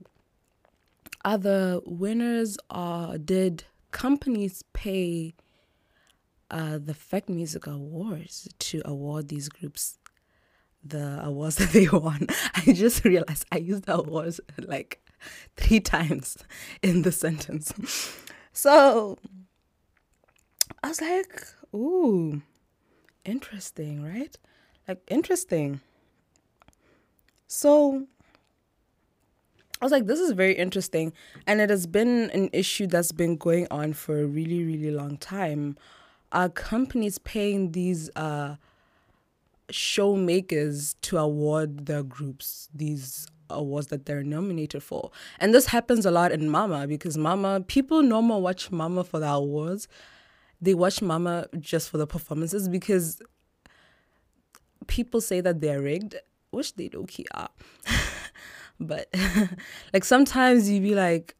other 1.25 1.79
winners? 1.87 2.59
Are 2.69 3.17
did 3.17 3.63
companies 3.89 4.63
pay 4.73 5.33
uh, 6.51 6.77
the 6.77 6.93
Fact 6.93 7.29
Music 7.29 7.65
Awards 7.65 8.47
to 8.59 8.83
award 8.85 9.29
these 9.29 9.49
groups 9.49 9.97
the 10.83 11.23
awards 11.23 11.55
that 11.57 11.69
they 11.71 11.87
won. 11.87 12.27
I 12.55 12.73
just 12.73 13.03
realized 13.05 13.45
I 13.51 13.57
used 13.57 13.85
the 13.85 13.97
awards 13.97 14.39
like 14.59 15.01
three 15.55 15.79
times 15.79 16.37
in 16.81 17.03
the 17.03 17.11
sentence. 17.11 17.73
So 18.51 19.17
I 20.83 20.89
was 20.89 21.01
like, 21.01 21.43
ooh, 21.73 22.41
interesting, 23.25 24.03
right? 24.03 24.35
Like, 24.87 25.01
interesting. 25.07 25.81
So 27.47 28.07
I 29.81 29.85
was 29.85 29.91
like, 29.91 30.07
this 30.07 30.19
is 30.19 30.31
very 30.31 30.53
interesting. 30.53 31.13
And 31.47 31.61
it 31.61 31.69
has 31.69 31.87
been 31.87 32.29
an 32.31 32.49
issue 32.53 32.87
that's 32.87 33.11
been 33.11 33.37
going 33.37 33.67
on 33.71 33.93
for 33.93 34.21
a 34.21 34.25
really, 34.25 34.63
really 34.63 34.91
long 34.91 35.17
time. 35.17 35.77
Are 36.31 36.49
companies 36.49 37.17
paying 37.17 37.71
these 37.73 38.09
uh, 38.15 38.55
showmakers 39.71 40.95
to 41.01 41.17
award 41.17 41.85
their 41.85 42.03
groups 42.03 42.69
these 42.73 43.27
awards 43.49 43.87
that 43.87 44.05
they're 44.05 44.23
nominated 44.23 44.83
for. 44.83 45.11
And 45.39 45.53
this 45.53 45.67
happens 45.67 46.05
a 46.05 46.11
lot 46.11 46.31
in 46.31 46.49
Mama 46.49 46.87
because 46.87 47.17
Mama, 47.17 47.61
people 47.61 48.01
normally 48.01 48.41
watch 48.41 48.71
Mama 48.71 49.03
for 49.03 49.19
the 49.19 49.29
awards. 49.29 49.87
They 50.61 50.73
watch 50.73 51.01
Mama 51.01 51.47
just 51.59 51.89
for 51.89 51.97
the 51.97 52.07
performances 52.07 52.67
because 52.67 53.21
people 54.87 55.21
say 55.21 55.41
that 55.41 55.61
they're 55.61 55.81
rigged, 55.81 56.15
which 56.51 56.75
they 56.75 56.87
don't 56.87 57.09
are. 57.33 57.49
but 58.79 59.13
like 59.93 60.03
sometimes 60.03 60.69
you 60.69 60.81
be 60.81 60.95
like, 60.95 61.35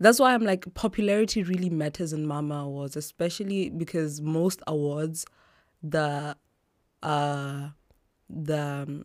that's 0.00 0.20
why 0.20 0.32
I'm 0.32 0.44
like 0.44 0.72
popularity 0.74 1.42
really 1.42 1.70
matters 1.70 2.12
in 2.12 2.26
Mama 2.26 2.56
awards, 2.56 2.96
especially 2.96 3.68
because 3.70 4.20
most 4.20 4.62
awards, 4.66 5.26
the 5.82 6.36
uh 7.02 7.68
the 8.28 8.62
um, 8.86 9.04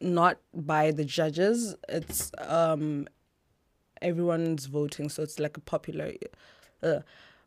not 0.00 0.38
by 0.52 0.90
the 0.90 1.04
judges 1.04 1.74
it's 1.88 2.30
um 2.38 3.06
everyone's 4.02 4.66
voting. 4.66 5.08
So 5.08 5.22
it's 5.22 5.38
like 5.38 5.56
a 5.56 5.60
popular 5.60 6.12
uh, 6.82 7.00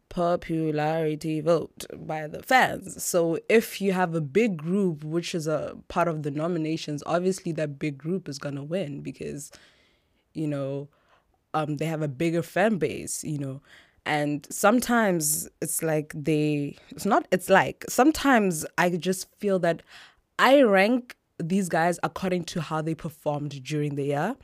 popularity 0.09 1.41
vote 1.41 1.85
by 1.95 2.27
the 2.27 2.41
fans. 2.41 3.03
So 3.03 3.39
if 3.47 3.79
you 3.81 3.93
have 3.93 4.15
a 4.15 4.21
big 4.21 4.57
group 4.57 5.03
which 5.03 5.35
is 5.35 5.47
a 5.47 5.77
part 5.87 6.07
of 6.07 6.23
the 6.23 6.31
nominations 6.31 7.03
obviously 7.05 7.51
that 7.53 7.77
big 7.79 7.97
group 7.97 8.27
is 8.27 8.39
going 8.39 8.55
to 8.55 8.63
win 8.63 9.01
because 9.01 9.51
you 10.33 10.47
know 10.47 10.87
um 11.53 11.77
they 11.77 11.85
have 11.85 12.01
a 12.01 12.07
bigger 12.07 12.41
fan 12.43 12.77
base 12.77 13.23
you 13.23 13.37
know 13.37 13.61
and 14.07 14.47
sometimes 14.49 15.49
it's 15.61 15.83
like 15.83 16.13
they 16.15 16.75
it's 16.89 17.05
not 17.05 17.27
it's 17.31 17.49
like 17.49 17.83
sometimes 17.89 18.65
i 18.77 18.89
just 18.89 19.27
feel 19.37 19.59
that 19.59 19.83
i 20.39 20.61
rank 20.61 21.15
these 21.39 21.69
guys 21.69 21.99
according 22.01 22.43
to 22.43 22.61
how 22.61 22.81
they 22.81 22.95
performed 22.95 23.61
during 23.63 23.95
the 23.95 24.05
year 24.05 24.35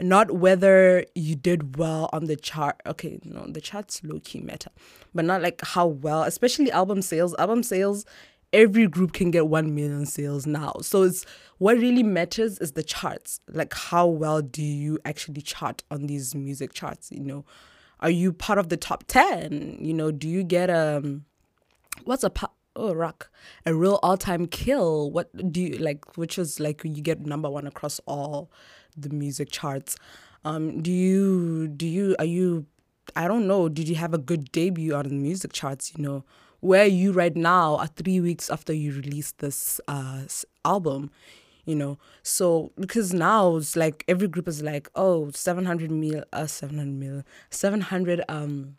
not 0.00 0.30
whether 0.30 1.04
you 1.16 1.34
did 1.34 1.76
well 1.76 2.08
on 2.12 2.26
the 2.26 2.36
chart 2.36 2.80
okay 2.86 3.18
no 3.24 3.44
the 3.48 3.60
chart's 3.60 4.02
low-key 4.04 4.40
meta 4.40 4.70
but 5.14 5.24
not 5.24 5.42
like 5.42 5.60
how 5.62 5.86
well 5.86 6.22
especially 6.22 6.70
album 6.70 7.02
sales. 7.02 7.34
Album 7.38 7.62
sales 7.62 8.06
every 8.52 8.86
group 8.86 9.12
can 9.12 9.30
get 9.30 9.46
1 9.46 9.74
million 9.74 10.06
sales 10.06 10.46
now. 10.46 10.72
So 10.80 11.02
it's 11.02 11.26
what 11.58 11.76
really 11.76 12.02
matters 12.02 12.58
is 12.60 12.72
the 12.72 12.82
charts. 12.82 13.40
Like 13.52 13.74
how 13.74 14.06
well 14.06 14.40
do 14.40 14.62
you 14.62 14.98
actually 15.04 15.42
chart 15.42 15.82
on 15.90 16.06
these 16.06 16.34
music 16.34 16.72
charts 16.72 17.10
you 17.10 17.24
know 17.24 17.44
are 18.00 18.10
you 18.10 18.32
part 18.32 18.58
of 18.58 18.68
the 18.68 18.76
top 18.76 19.04
10 19.08 19.78
you 19.80 19.94
know 19.94 20.10
do 20.10 20.28
you 20.28 20.42
get 20.42 20.70
um, 20.70 21.24
what's 22.04 22.24
a 22.24 22.30
oh 22.78 22.94
rock 22.94 23.30
a 23.66 23.74
real 23.74 23.98
all-time 24.02 24.46
kill? 24.46 25.10
What 25.10 25.30
do 25.52 25.60
you 25.60 25.78
like 25.78 26.16
which 26.16 26.38
is 26.38 26.60
like 26.60 26.82
you 26.84 27.02
get 27.02 27.26
number 27.26 27.50
one 27.50 27.66
across 27.66 28.00
all 28.06 28.50
the 28.96 29.10
music 29.10 29.50
charts. 29.50 29.96
Um 30.44 30.80
do 30.80 30.90
you 30.90 31.68
do 31.68 31.86
you 31.86 32.16
are 32.18 32.24
you 32.24 32.66
i 33.16 33.26
don't 33.26 33.46
know 33.46 33.68
did 33.68 33.88
you 33.88 33.94
have 33.94 34.12
a 34.12 34.18
good 34.18 34.52
debut 34.52 34.94
on 34.94 35.08
the 35.08 35.14
music 35.14 35.52
charts? 35.52 35.92
You 35.96 36.04
know 36.04 36.24
where 36.60 36.86
you 36.86 37.12
right 37.12 37.36
now 37.36 37.76
are 37.76 37.88
three 37.88 38.20
weeks 38.20 38.50
after 38.50 38.72
you 38.72 38.92
released 38.92 39.38
this 39.38 39.80
uh 39.88 40.22
album 40.64 41.10
you 41.68 41.76
know? 41.76 41.98
So 42.22 42.72
because 42.80 43.12
now 43.12 43.56
it's 43.56 43.76
like 43.76 44.04
every 44.08 44.28
group 44.28 44.48
is 44.48 44.62
like 44.62 44.88
oh 44.94 45.30
700 45.30 45.90
mil 45.90 46.24
uh 46.32 46.46
700 46.46 46.92
mil 46.92 47.22
700 47.50 48.24
um 48.28 48.76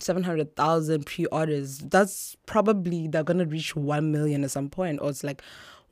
700,000 0.00 1.04
pre-orders. 1.04 1.78
That's 1.78 2.36
probably 2.46 3.08
they're 3.08 3.22
going 3.22 3.38
to 3.38 3.44
reach 3.44 3.76
1 3.76 4.10
million 4.10 4.42
at 4.44 4.50
some 4.50 4.70
point 4.70 5.00
or 5.02 5.10
it's 5.10 5.22
like 5.22 5.42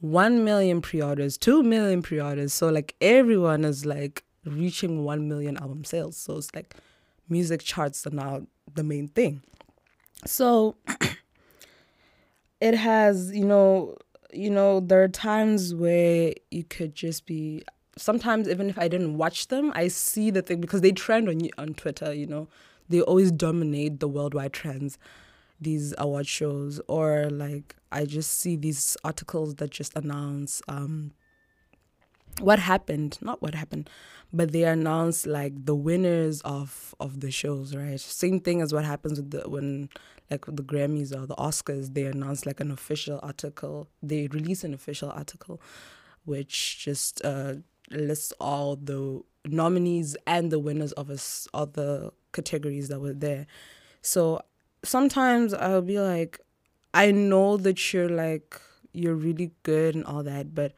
1 0.01 0.43
million 0.43 0.81
pre-orders 0.81 1.37
2 1.37 1.63
million 1.63 2.01
pre-orders. 2.01 2.55
So 2.55 2.69
like 2.71 2.95
everyone 3.01 3.65
is 3.65 3.85
like 3.85 4.25
reaching 4.47 5.05
1 5.05 5.29
million 5.29 5.57
album 5.59 5.85
sales. 5.85 6.17
So 6.17 6.39
it's 6.39 6.55
like 6.55 6.75
music 7.29 7.63
charts 7.63 8.07
are 8.07 8.11
now 8.11 8.47
the 8.75 8.83
main 8.83 9.09
thing. 9.09 9.43
So 10.25 10.77
it 12.61 12.75
has 12.75 13.35
you 13.35 13.45
know 13.45 13.97
you 14.33 14.51
know, 14.51 14.81
there 14.81 15.03
are 15.03 15.09
times 15.09 15.75
where 15.75 16.35
you 16.51 16.65
could 16.65 16.95
just 16.95 17.27
be. 17.27 17.63
Sometimes, 17.97 18.49
even 18.49 18.71
if 18.71 18.79
I 18.79 18.89
didn't 18.89 19.19
watch 19.19 19.49
them, 19.49 19.73
I 19.75 19.89
see 19.89 20.31
the 20.31 20.43
thing 20.43 20.61
because 20.61 20.81
they 20.81 20.93
trend 20.93 21.29
on 21.29 21.41
on 21.59 21.75
Twitter. 21.75 22.13
You 22.13 22.27
know, 22.27 22.49
they 22.89 23.01
always 23.01 23.31
dominate 23.33 24.01
the 24.01 24.09
worldwide 24.09 24.53
trends. 24.53 24.99
These 25.61 25.95
award 25.99 26.27
shows, 26.27 26.81
or 26.89 27.29
like 27.31 27.77
I 27.93 28.07
just 28.07 28.41
see 28.41 28.57
these 28.57 28.97
articles 29.05 29.57
that 29.57 29.71
just 29.71 29.95
announce 29.97 30.63
um, 30.69 31.13
what 32.41 32.59
happened 32.59 33.19
not 33.21 33.41
what 33.43 33.55
happened 33.55 33.89
but 34.33 34.53
they 34.53 34.63
announced 34.63 35.27
like 35.27 35.53
the 35.65 35.75
winners 35.75 36.41
of 36.43 36.95
of 37.01 37.21
the 37.21 37.31
shows 37.31 37.75
right? 37.75 37.99
Same 37.99 38.39
thing 38.41 38.61
as 38.61 38.73
what 38.73 38.85
happens 38.85 39.19
with 39.19 39.31
the 39.31 39.49
when 39.49 39.89
like 40.31 40.47
the 40.47 40.63
grammys 40.63 41.13
or 41.15 41.27
the 41.27 41.35
oscars 41.37 41.95
they 41.95 42.05
announce 42.05 42.47
like 42.47 42.61
an 42.61 42.71
official 42.71 43.19
article. 43.23 43.89
They 44.03 44.29
release 44.29 44.63
an 44.63 44.73
official 44.73 45.11
article 45.11 45.61
which 46.25 46.79
just 46.85 47.25
uh 47.25 47.55
lists 47.91 48.33
all 48.41 48.77
the 48.77 49.21
nominees 49.47 50.17
and 50.27 50.53
the 50.53 50.61
winners 50.61 50.93
of 50.93 51.11
us 51.11 51.49
the 51.73 52.13
categories 52.33 52.89
that 52.89 53.01
were 53.01 53.15
there. 53.15 53.47
So 54.03 54.43
sometimes 54.85 55.53
i'll 55.53 55.83
be 55.83 56.01
like 56.01 56.41
i 56.95 57.11
know 57.11 57.57
that 57.57 57.93
you're 57.93 58.09
like 58.09 58.61
you're 58.93 59.15
really 59.15 59.51
good 59.63 59.95
and 59.95 60.05
all 60.05 60.23
that 60.23 60.55
but 60.55 60.73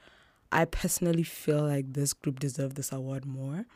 I 0.53 0.67
personally 0.67 1.23
feel 1.23 1.63
like 1.63 1.93
this 1.93 2.13
group 2.13 2.39
deserved 2.39 2.77
this 2.77 2.93
award 2.93 3.25
more, 3.25 3.67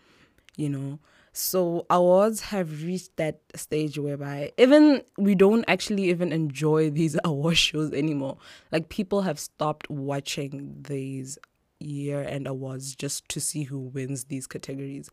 you 0.57 0.69
know. 0.69 1.01
So 1.33 1.85
awards 1.91 2.41
have 2.41 2.83
reached 2.83 3.17
that 3.17 3.41
stage 3.55 3.99
whereby 3.99 4.53
even 4.57 5.03
we 5.19 5.35
don't 5.35 5.65
actually 5.69 6.09
even 6.11 6.33
enjoy 6.33 6.91
these 6.91 7.19
award 7.25 7.57
shows 7.57 7.93
anymore. 7.93 8.39
Like 8.73 8.89
people 8.89 9.23
have 9.23 9.39
stopped 9.39 9.91
watching 9.91 10.77
these 10.89 11.39
year 11.79 12.23
end 12.23 12.47
awards 12.47 12.95
just 12.95 13.29
to 13.29 13.41
see 13.41 13.65
who 13.65 13.79
wins 13.79 14.25
these 14.25 14.47
categories. 14.47 15.11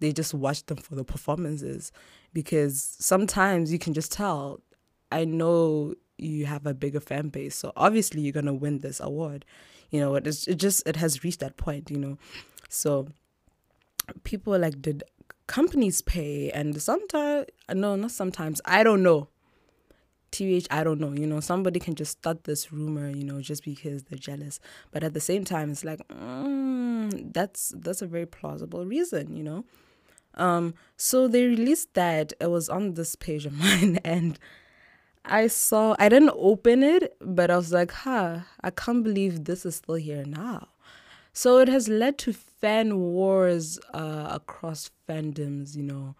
They 0.00 0.12
just 0.12 0.32
watch 0.32 0.64
them 0.66 0.78
for 0.78 0.94
the 0.94 1.04
performances 1.04 1.92
because 2.32 2.96
sometimes 2.98 3.72
you 3.72 3.78
can 3.78 3.92
just 3.92 4.12
tell 4.12 4.60
I 5.12 5.24
know 5.24 5.94
you 6.18 6.46
have 6.46 6.66
a 6.66 6.74
bigger 6.74 7.00
fan 7.00 7.28
base, 7.28 7.54
so 7.54 7.72
obviously 7.76 8.22
you're 8.22 8.32
gonna 8.32 8.54
win 8.54 8.78
this 8.78 8.98
award 8.98 9.44
you 9.90 10.00
know 10.00 10.14
it, 10.14 10.26
it 10.26 10.56
just 10.56 10.86
it 10.86 10.96
has 10.96 11.22
reached 11.24 11.40
that 11.40 11.56
point 11.56 11.90
you 11.90 11.98
know 11.98 12.18
so 12.68 13.08
people 14.24 14.58
like 14.58 14.80
did 14.80 15.02
companies 15.46 16.02
pay 16.02 16.50
and 16.50 16.80
sometimes 16.80 17.46
no 17.72 17.96
not 17.96 18.10
sometimes 18.10 18.60
i 18.64 18.82
don't 18.82 19.02
know 19.02 19.28
TH, 20.36 20.66
I 20.70 20.84
don't 20.84 21.00
know. 21.00 21.12
You 21.12 21.26
know, 21.26 21.40
somebody 21.40 21.80
can 21.80 21.94
just 21.94 22.18
start 22.18 22.44
this 22.44 22.72
rumor, 22.72 23.08
you 23.08 23.24
know, 23.24 23.40
just 23.40 23.64
because 23.64 24.04
they're 24.04 24.18
jealous. 24.18 24.60
But 24.90 25.02
at 25.02 25.14
the 25.14 25.20
same 25.20 25.44
time, 25.44 25.70
it's 25.70 25.84
like, 25.84 26.06
mm, 26.08 27.32
that's 27.32 27.72
that's 27.76 28.02
a 28.02 28.06
very 28.06 28.26
plausible 28.26 28.84
reason, 28.84 29.36
you 29.36 29.42
know. 29.42 29.64
Um, 30.34 30.74
so 30.96 31.26
they 31.28 31.46
released 31.46 31.94
that. 31.94 32.32
It 32.40 32.50
was 32.50 32.68
on 32.68 32.94
this 32.94 33.14
page 33.16 33.46
of 33.46 33.52
mine, 33.58 33.98
and 34.04 34.38
I 35.28 35.48
saw, 35.48 35.96
I 35.98 36.08
didn't 36.08 36.32
open 36.36 36.82
it, 36.82 37.16
but 37.20 37.50
I 37.50 37.56
was 37.56 37.72
like, 37.72 37.90
huh, 37.90 38.40
I 38.60 38.70
can't 38.70 39.02
believe 39.02 39.44
this 39.44 39.66
is 39.66 39.76
still 39.76 39.96
here 39.96 40.24
now. 40.24 40.68
So 41.32 41.58
it 41.58 41.68
has 41.68 41.88
led 41.88 42.16
to 42.18 42.32
fan 42.32 42.98
wars 42.98 43.78
uh, 43.92 44.28
across 44.30 44.90
fandoms, 45.08 45.76
you 45.76 45.82
know. 45.82 46.14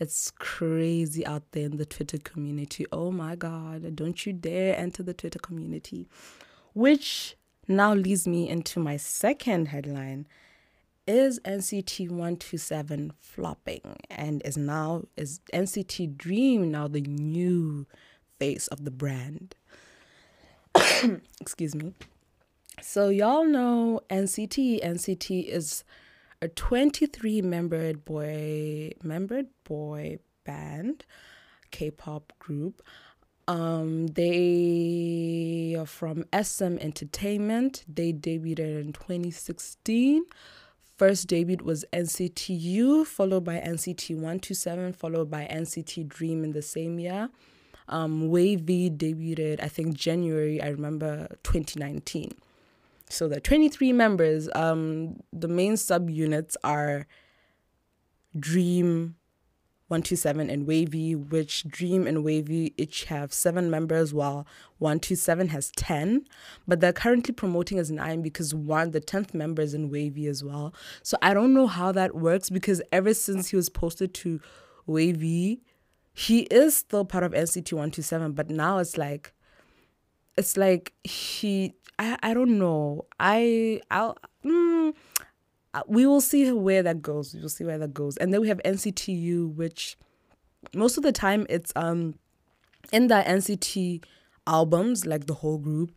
It's 0.00 0.30
crazy 0.30 1.26
out 1.26 1.42
there 1.52 1.66
in 1.66 1.76
the 1.76 1.86
Twitter 1.86 2.18
community. 2.18 2.86
Oh 2.92 3.10
my 3.10 3.34
God, 3.34 3.96
don't 3.96 4.24
you 4.26 4.32
dare 4.32 4.76
enter 4.76 5.02
the 5.02 5.14
Twitter 5.14 5.40
community. 5.40 6.08
Which 6.72 7.36
now 7.66 7.94
leads 7.94 8.28
me 8.28 8.48
into 8.48 8.78
my 8.78 8.96
second 8.96 9.68
headline. 9.68 10.26
Is 11.06 11.40
NCT 11.44 12.10
127 12.10 13.12
flopping? 13.18 13.96
And 14.10 14.42
is 14.44 14.56
now, 14.56 15.04
is 15.16 15.40
NCT 15.54 16.16
Dream 16.16 16.70
now 16.70 16.86
the 16.86 17.00
new 17.00 17.86
face 18.38 18.66
of 18.68 18.84
the 18.84 18.90
brand. 18.90 19.54
Excuse 21.40 21.74
me. 21.74 21.94
So 22.80 23.08
y'all 23.08 23.44
know 23.44 24.00
NCT. 24.10 24.82
NCT 24.84 25.48
is 25.48 25.84
a 26.40 26.48
23 26.48 27.42
membered 27.42 28.04
boy 28.04 28.92
membered 29.02 29.48
boy 29.64 30.18
band, 30.44 31.04
K-pop 31.70 32.32
group. 32.38 32.82
Um, 33.48 34.08
they 34.08 35.74
are 35.78 35.86
from 35.86 36.24
SM 36.32 36.76
Entertainment. 36.78 37.84
They 37.88 38.12
debuted 38.12 38.80
in 38.80 38.92
2016. 38.92 40.24
First 40.96 41.28
debut 41.28 41.58
was 41.62 41.84
NCT 41.92 42.60
U, 42.60 43.04
followed 43.04 43.44
by 43.44 43.54
NCT 43.54 44.16
127, 44.16 44.92
followed 44.92 45.30
by 45.30 45.48
NCT 45.50 46.08
Dream 46.08 46.44
in 46.44 46.52
the 46.52 46.62
same 46.62 46.98
year. 46.98 47.30
Um, 47.88 48.30
WayV 48.30 48.96
debuted, 48.96 49.62
I 49.62 49.68
think, 49.68 49.94
January, 49.94 50.60
I 50.62 50.68
remember 50.68 51.28
2019. 51.42 52.32
So 53.10 53.28
the 53.28 53.40
23 53.40 53.92
members, 53.92 54.48
um, 54.54 55.20
the 55.32 55.48
main 55.48 55.74
subunits 55.74 56.56
are 56.62 57.06
Dream 58.38 59.16
127 59.88 60.50
and 60.50 60.66
WayV, 60.66 61.30
which 61.30 61.66
Dream 61.66 62.06
and 62.06 62.18
WayV 62.18 62.74
each 62.76 63.04
have 63.04 63.32
seven 63.32 63.70
members, 63.70 64.12
while 64.12 64.46
127 64.78 65.48
has 65.48 65.72
10. 65.76 66.26
But 66.66 66.80
they're 66.80 66.92
currently 66.92 67.32
promoting 67.32 67.78
as 67.78 67.90
nine 67.90 68.20
because 68.20 68.54
one, 68.54 68.90
the 68.90 69.00
10th 69.00 69.32
member 69.32 69.62
is 69.62 69.72
in 69.72 69.90
WayV 69.90 70.26
as 70.28 70.44
well. 70.44 70.74
So 71.02 71.16
I 71.22 71.32
don't 71.32 71.54
know 71.54 71.66
how 71.66 71.90
that 71.92 72.14
works 72.14 72.50
because 72.50 72.82
ever 72.92 73.14
since 73.14 73.48
he 73.48 73.56
was 73.56 73.70
posted 73.70 74.12
to 74.14 74.40
WayV, 74.86 75.60
he 76.18 76.40
is 76.50 76.74
still 76.74 77.04
part 77.04 77.22
of 77.22 77.30
NCT 77.30 77.72
127, 77.72 78.32
but 78.32 78.50
now 78.50 78.78
it's 78.78 78.98
like 78.98 79.32
it's 80.36 80.56
like 80.56 80.92
he 81.04 81.74
I, 81.96 82.18
I 82.22 82.34
don't 82.34 82.58
know. 82.58 83.06
I 83.20 83.80
I'll 83.92 84.18
mm, 84.44 84.94
uh, 85.74 85.82
we 85.86 86.06
will 86.06 86.20
see 86.20 86.50
where 86.50 86.82
that 86.82 87.02
goes. 87.02 87.34
We 87.34 87.40
will 87.40 87.48
see 87.48 87.62
where 87.62 87.78
that 87.78 87.94
goes. 87.94 88.16
And 88.16 88.34
then 88.34 88.40
we 88.40 88.48
have 88.48 88.60
NCTU, 88.64 89.54
which 89.54 89.96
most 90.74 90.96
of 90.96 91.04
the 91.04 91.12
time 91.12 91.46
it's 91.48 91.72
um 91.76 92.16
in 92.92 93.06
the 93.06 93.22
NCT 93.24 94.02
albums, 94.44 95.06
like 95.06 95.26
the 95.26 95.34
whole 95.34 95.58
group, 95.58 95.92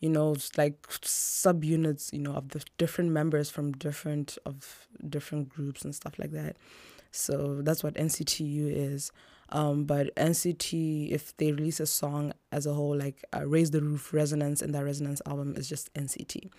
you 0.00 0.08
know, 0.08 0.34
like 0.56 0.80
subunits, 0.88 2.10
you 2.10 2.20
know, 2.20 2.32
of 2.32 2.48
the 2.50 2.64
different 2.78 3.10
members 3.10 3.50
from 3.50 3.72
different 3.72 4.38
of 4.46 4.88
different 5.06 5.50
groups 5.50 5.84
and 5.84 5.94
stuff 5.94 6.18
like 6.18 6.30
that. 6.30 6.56
So 7.10 7.60
that's 7.60 7.84
what 7.84 7.96
NCTU 7.96 8.72
is. 8.74 9.12
Um, 9.50 9.84
but 9.84 10.14
NCT, 10.16 11.10
if 11.10 11.36
they 11.38 11.52
release 11.52 11.80
a 11.80 11.86
song 11.86 12.32
as 12.52 12.66
a 12.66 12.74
whole, 12.74 12.96
like 12.96 13.24
uh, 13.34 13.46
Raise 13.46 13.70
the 13.70 13.80
Roof, 13.80 14.12
Resonance, 14.12 14.60
and 14.60 14.74
that 14.74 14.84
Resonance 14.84 15.22
album 15.26 15.54
is 15.56 15.68
just 15.68 15.92
NCT. 15.94 16.50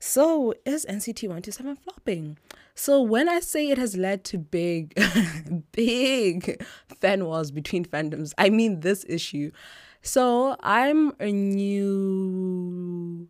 So 0.00 0.54
is 0.64 0.86
NCT 0.86 1.22
127 1.24 1.76
flopping? 1.76 2.38
So 2.74 3.02
when 3.02 3.28
I 3.28 3.40
say 3.40 3.68
it 3.68 3.78
has 3.78 3.96
led 3.96 4.24
to 4.24 4.38
big, 4.38 4.94
big 5.72 6.64
fan 7.00 7.24
wars 7.24 7.50
between 7.50 7.84
fandoms, 7.84 8.32
I 8.38 8.50
mean 8.50 8.80
this 8.80 9.04
issue. 9.08 9.50
So 10.02 10.56
I'm 10.60 11.12
a 11.20 11.32
new 11.32 13.28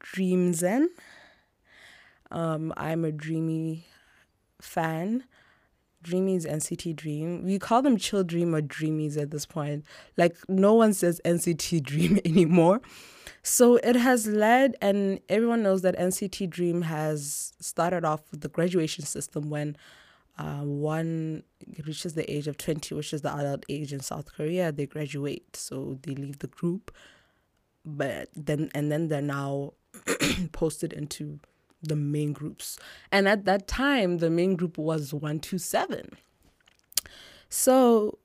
Dreamzen. 0.00 0.86
Um, 2.30 2.72
I'm 2.76 3.04
a 3.04 3.12
dreamy 3.12 3.86
fan. 4.60 5.24
Dreamies 6.04 6.46
NCT 6.46 6.94
Dream. 6.94 7.44
We 7.44 7.58
call 7.58 7.82
them 7.82 7.96
Chill 7.96 8.22
Dream 8.22 8.54
or 8.54 8.60
Dreamies 8.60 9.20
at 9.20 9.30
this 9.30 9.46
point. 9.46 9.84
Like 10.16 10.36
no 10.48 10.74
one 10.74 10.92
says 10.92 11.20
NCT 11.24 11.82
Dream 11.82 12.20
anymore. 12.24 12.80
So 13.42 13.76
it 13.76 13.96
has 13.96 14.26
led, 14.26 14.76
and 14.80 15.20
everyone 15.28 15.62
knows 15.62 15.82
that 15.82 15.98
NCT 15.98 16.48
Dream 16.48 16.82
has 16.82 17.52
started 17.60 18.04
off 18.04 18.30
with 18.30 18.40
the 18.40 18.48
graduation 18.48 19.04
system 19.04 19.50
when 19.50 19.76
uh, 20.38 20.60
one 20.60 21.42
reaches 21.84 22.14
the 22.14 22.30
age 22.30 22.48
of 22.48 22.56
20, 22.56 22.94
which 22.94 23.12
is 23.12 23.22
the 23.22 23.34
adult 23.34 23.64
age 23.68 23.92
in 23.92 24.00
South 24.00 24.34
Korea, 24.34 24.72
they 24.72 24.86
graduate. 24.86 25.56
So 25.56 25.98
they 26.02 26.14
leave 26.14 26.40
the 26.40 26.48
group. 26.48 26.90
But 27.84 28.30
then, 28.34 28.70
and 28.74 28.90
then 28.90 29.08
they're 29.08 29.22
now 29.22 29.74
posted 30.52 30.92
into 30.92 31.38
the 31.88 31.96
main 31.96 32.32
groups. 32.32 32.78
And 33.12 33.28
at 33.28 33.44
that 33.44 33.66
time, 33.66 34.18
the 34.18 34.30
main 34.30 34.56
group 34.56 34.78
was 34.78 35.12
127. 35.12 36.16
So, 37.48 38.18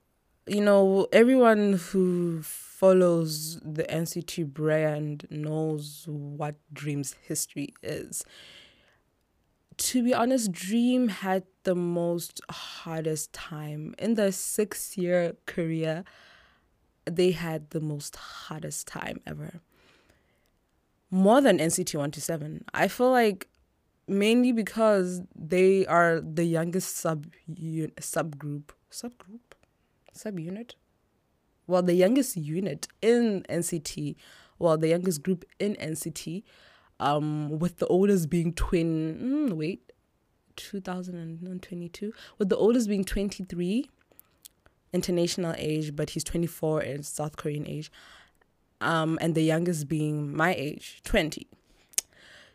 you 0.48 0.62
know, 0.62 1.08
everyone 1.12 1.74
who 1.74 2.42
follows 2.42 3.60
the 3.64 3.84
NCT 3.84 4.54
brand 4.54 5.28
knows 5.30 6.06
what 6.08 6.56
Dream's 6.74 7.16
history 7.28 7.74
is. 7.84 8.24
To 9.78 10.04
be 10.04 10.14
honest, 10.14 10.52
Dream 10.52 11.08
had 11.10 11.44
the 11.64 11.76
most 11.76 12.42
hardest 12.50 13.32
time. 13.34 13.96
In 13.98 14.16
the 14.16 14.32
six 14.32 14.98
year 14.98 15.36
career, 15.46 16.04
they 17.06 17.32
had 17.32 17.70
the 17.70 17.80
most 17.80 18.16
hardest 18.16 18.88
time 18.88 19.22
ever 19.26 19.62
more 21.12 21.42
than 21.42 21.58
NCT 21.58 21.96
127. 21.96 22.66
I 22.74 22.88
feel 22.88 23.12
like 23.12 23.48
mainly 24.08 24.52
because 24.52 25.22
they 25.36 25.86
are 25.86 26.20
the 26.20 26.44
youngest 26.44 26.98
sub 26.98 27.28
subgroup 27.48 28.72
subgroup 28.92 29.54
subunit 30.18 30.74
well 31.68 31.84
the 31.84 31.94
youngest 31.94 32.36
unit 32.36 32.88
in 33.04 33.46
NCT 33.48 34.16
well 34.58 34.80
the 34.80 34.88
youngest 34.88 35.22
group 35.22 35.46
in 35.60 35.76
NCT 35.76 36.44
Um, 37.00 37.60
with 37.60 37.78
the 37.78 37.88
oldest 37.88 38.30
being 38.30 38.54
twin. 38.54 39.50
Mm, 39.50 39.54
wait, 39.54 39.92
2022. 40.58 42.14
With 42.38 42.50
the 42.50 42.58
oldest 42.58 42.90
being 42.90 43.06
23 43.06 43.90
international 44.92 45.54
age, 45.58 45.96
but 45.96 46.10
he's 46.12 46.24
24 46.24 46.82
in 46.82 47.04
South 47.04 47.38
Korean 47.38 47.66
age. 47.68 47.92
Um, 48.82 49.18
and 49.22 49.36
the 49.36 49.42
youngest 49.42 49.88
being 49.88 50.36
my 50.36 50.54
age, 50.56 51.02
20. 51.04 51.48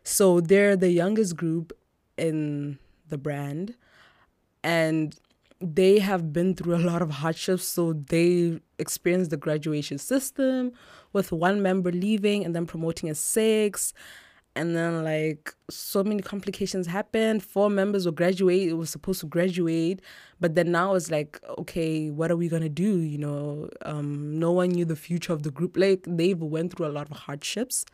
So 0.02 0.40
they're 0.40 0.76
the 0.76 0.90
youngest 0.90 1.36
group 1.36 1.72
in 2.16 2.78
the 3.08 3.18
brand. 3.18 3.74
And 4.62 5.18
they 5.60 5.98
have 5.98 6.32
been 6.32 6.54
through 6.54 6.76
a 6.76 6.78
lot 6.78 7.02
of 7.02 7.10
hardships. 7.10 7.66
So 7.66 7.92
they 7.92 8.60
experienced 8.78 9.30
the 9.30 9.36
graduation 9.36 9.98
system 9.98 10.72
with 11.12 11.32
one 11.32 11.62
member 11.62 11.92
leaving 11.92 12.44
and 12.44 12.54
then 12.54 12.66
promoting 12.66 13.08
as 13.08 13.18
six 13.18 13.92
and 14.56 14.76
then 14.76 15.02
like 15.02 15.54
so 15.68 16.04
many 16.04 16.22
complications 16.22 16.86
happened. 16.86 17.42
Four 17.42 17.70
members 17.70 18.06
were 18.06 18.12
graduate 18.12 18.76
was 18.76 18.90
supposed 18.90 19.20
to 19.20 19.26
graduate 19.26 20.00
but 20.40 20.54
then 20.54 20.70
now 20.72 20.94
it's 20.94 21.10
like 21.10 21.40
okay 21.58 22.10
what 22.10 22.30
are 22.30 22.36
we 22.36 22.48
gonna 22.48 22.68
do? 22.68 22.98
You 23.00 23.18
know 23.18 23.68
um, 23.82 24.38
no 24.38 24.52
one 24.52 24.70
knew 24.70 24.84
the 24.84 24.96
future 24.96 25.32
of 25.32 25.42
the 25.42 25.50
group. 25.50 25.76
Like 25.76 26.04
they've 26.06 26.40
went 26.40 26.74
through 26.74 26.86
a 26.86 26.88
lot 26.88 27.10
of 27.10 27.16
hardships 27.16 27.84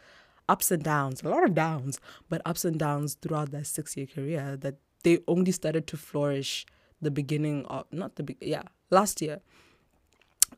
ups 0.48 0.72
and 0.72 0.82
downs 0.82 1.22
a 1.22 1.28
lot 1.28 1.44
of 1.44 1.54
downs 1.54 2.00
but 2.28 2.42
ups 2.44 2.64
and 2.64 2.76
downs 2.76 3.16
throughout 3.22 3.52
that 3.52 3.64
six 3.64 3.96
year 3.96 4.06
career 4.06 4.56
that 4.56 4.74
they 5.04 5.18
only 5.28 5.52
started 5.52 5.86
to 5.86 5.96
flourish 5.96 6.66
the 7.00 7.10
beginning 7.10 7.64
of 7.66 7.86
not 7.90 8.16
the 8.16 8.22
be- 8.22 8.36
yeah 8.40 8.62
last 8.90 9.22
year. 9.22 9.40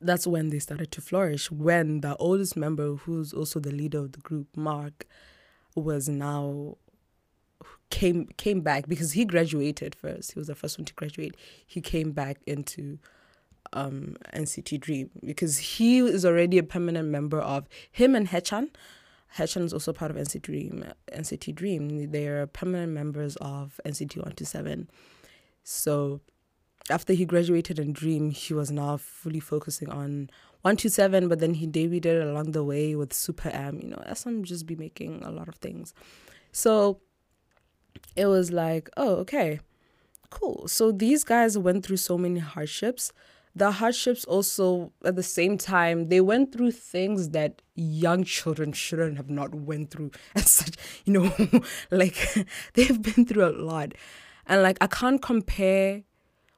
That's 0.00 0.26
when 0.26 0.48
they 0.48 0.58
started 0.58 0.90
to 0.92 1.00
flourish 1.00 1.50
when 1.50 2.00
the 2.00 2.16
oldest 2.16 2.56
member 2.56 2.96
who's 2.96 3.32
also 3.32 3.60
the 3.60 3.70
leader 3.70 3.98
of 3.98 4.12
the 4.12 4.20
group 4.20 4.48
mark 4.56 5.06
was 5.74 6.08
now 6.08 6.76
came 7.90 8.26
came 8.38 8.60
back 8.60 8.88
because 8.88 9.12
he 9.12 9.24
graduated 9.24 9.94
first. 9.94 10.32
He 10.32 10.38
was 10.38 10.48
the 10.48 10.54
first 10.54 10.78
one 10.78 10.84
to 10.86 10.94
graduate. 10.94 11.36
He 11.66 11.80
came 11.80 12.12
back 12.12 12.38
into 12.46 12.98
um, 13.72 14.16
NCT 14.34 14.80
Dream 14.80 15.10
because 15.24 15.58
he 15.58 15.98
is 15.98 16.24
already 16.24 16.58
a 16.58 16.62
permanent 16.62 17.08
member 17.08 17.40
of 17.40 17.68
him 17.90 18.14
and 18.14 18.28
Haechan. 18.28 18.70
Haechan 19.36 19.62
is 19.64 19.72
also 19.72 19.92
part 19.92 20.10
of 20.10 20.16
NCT 20.16 20.42
Dream. 20.42 20.84
NCT 21.12 21.54
Dream. 21.54 22.10
They 22.10 22.26
are 22.26 22.46
permanent 22.46 22.92
members 22.92 23.36
of 23.36 23.80
NCT 23.86 24.22
One 24.22 24.32
Two 24.32 24.44
Seven. 24.44 24.90
So 25.64 26.20
after 26.90 27.12
he 27.12 27.24
graduated 27.24 27.78
in 27.78 27.92
Dream, 27.92 28.30
he 28.30 28.54
was 28.54 28.70
now 28.70 28.96
fully 28.96 29.40
focusing 29.40 29.88
on 29.88 30.30
127, 30.62 31.28
but 31.28 31.40
then 31.40 31.54
he 31.54 31.66
debuted 31.66 32.22
along 32.22 32.52
the 32.52 32.62
way 32.62 32.94
with 32.94 33.12
Super 33.12 33.48
M. 33.48 33.80
You 33.82 33.88
know, 33.90 34.02
SM 34.14 34.42
just 34.42 34.66
be 34.66 34.76
making 34.76 35.22
a 35.24 35.30
lot 35.30 35.48
of 35.48 35.56
things. 35.56 35.92
So 36.52 37.00
it 38.14 38.26
was 38.26 38.52
like, 38.52 38.88
oh, 38.96 39.16
okay, 39.16 39.60
cool. 40.30 40.68
So 40.68 40.92
these 40.92 41.24
guys 41.24 41.58
went 41.58 41.84
through 41.84 41.96
so 41.96 42.16
many 42.16 42.40
hardships. 42.40 43.12
The 43.54 43.72
hardships 43.72 44.24
also 44.24 44.92
at 45.04 45.14
the 45.16 45.22
same 45.22 45.58
time 45.58 46.08
they 46.08 46.22
went 46.22 46.52
through 46.52 46.70
things 46.70 47.30
that 47.30 47.60
young 47.74 48.24
children 48.24 48.72
shouldn't 48.72 49.18
have 49.18 49.28
not 49.28 49.54
went 49.54 49.90
through 49.90 50.10
as 50.34 50.50
such 50.50 50.74
you 51.04 51.12
know 51.12 51.30
like 51.90 52.16
they've 52.72 53.02
been 53.02 53.26
through 53.26 53.44
a 53.44 53.52
lot 53.52 53.92
and 54.46 54.62
like 54.62 54.78
I 54.80 54.86
can't 54.86 55.20
compare 55.20 56.04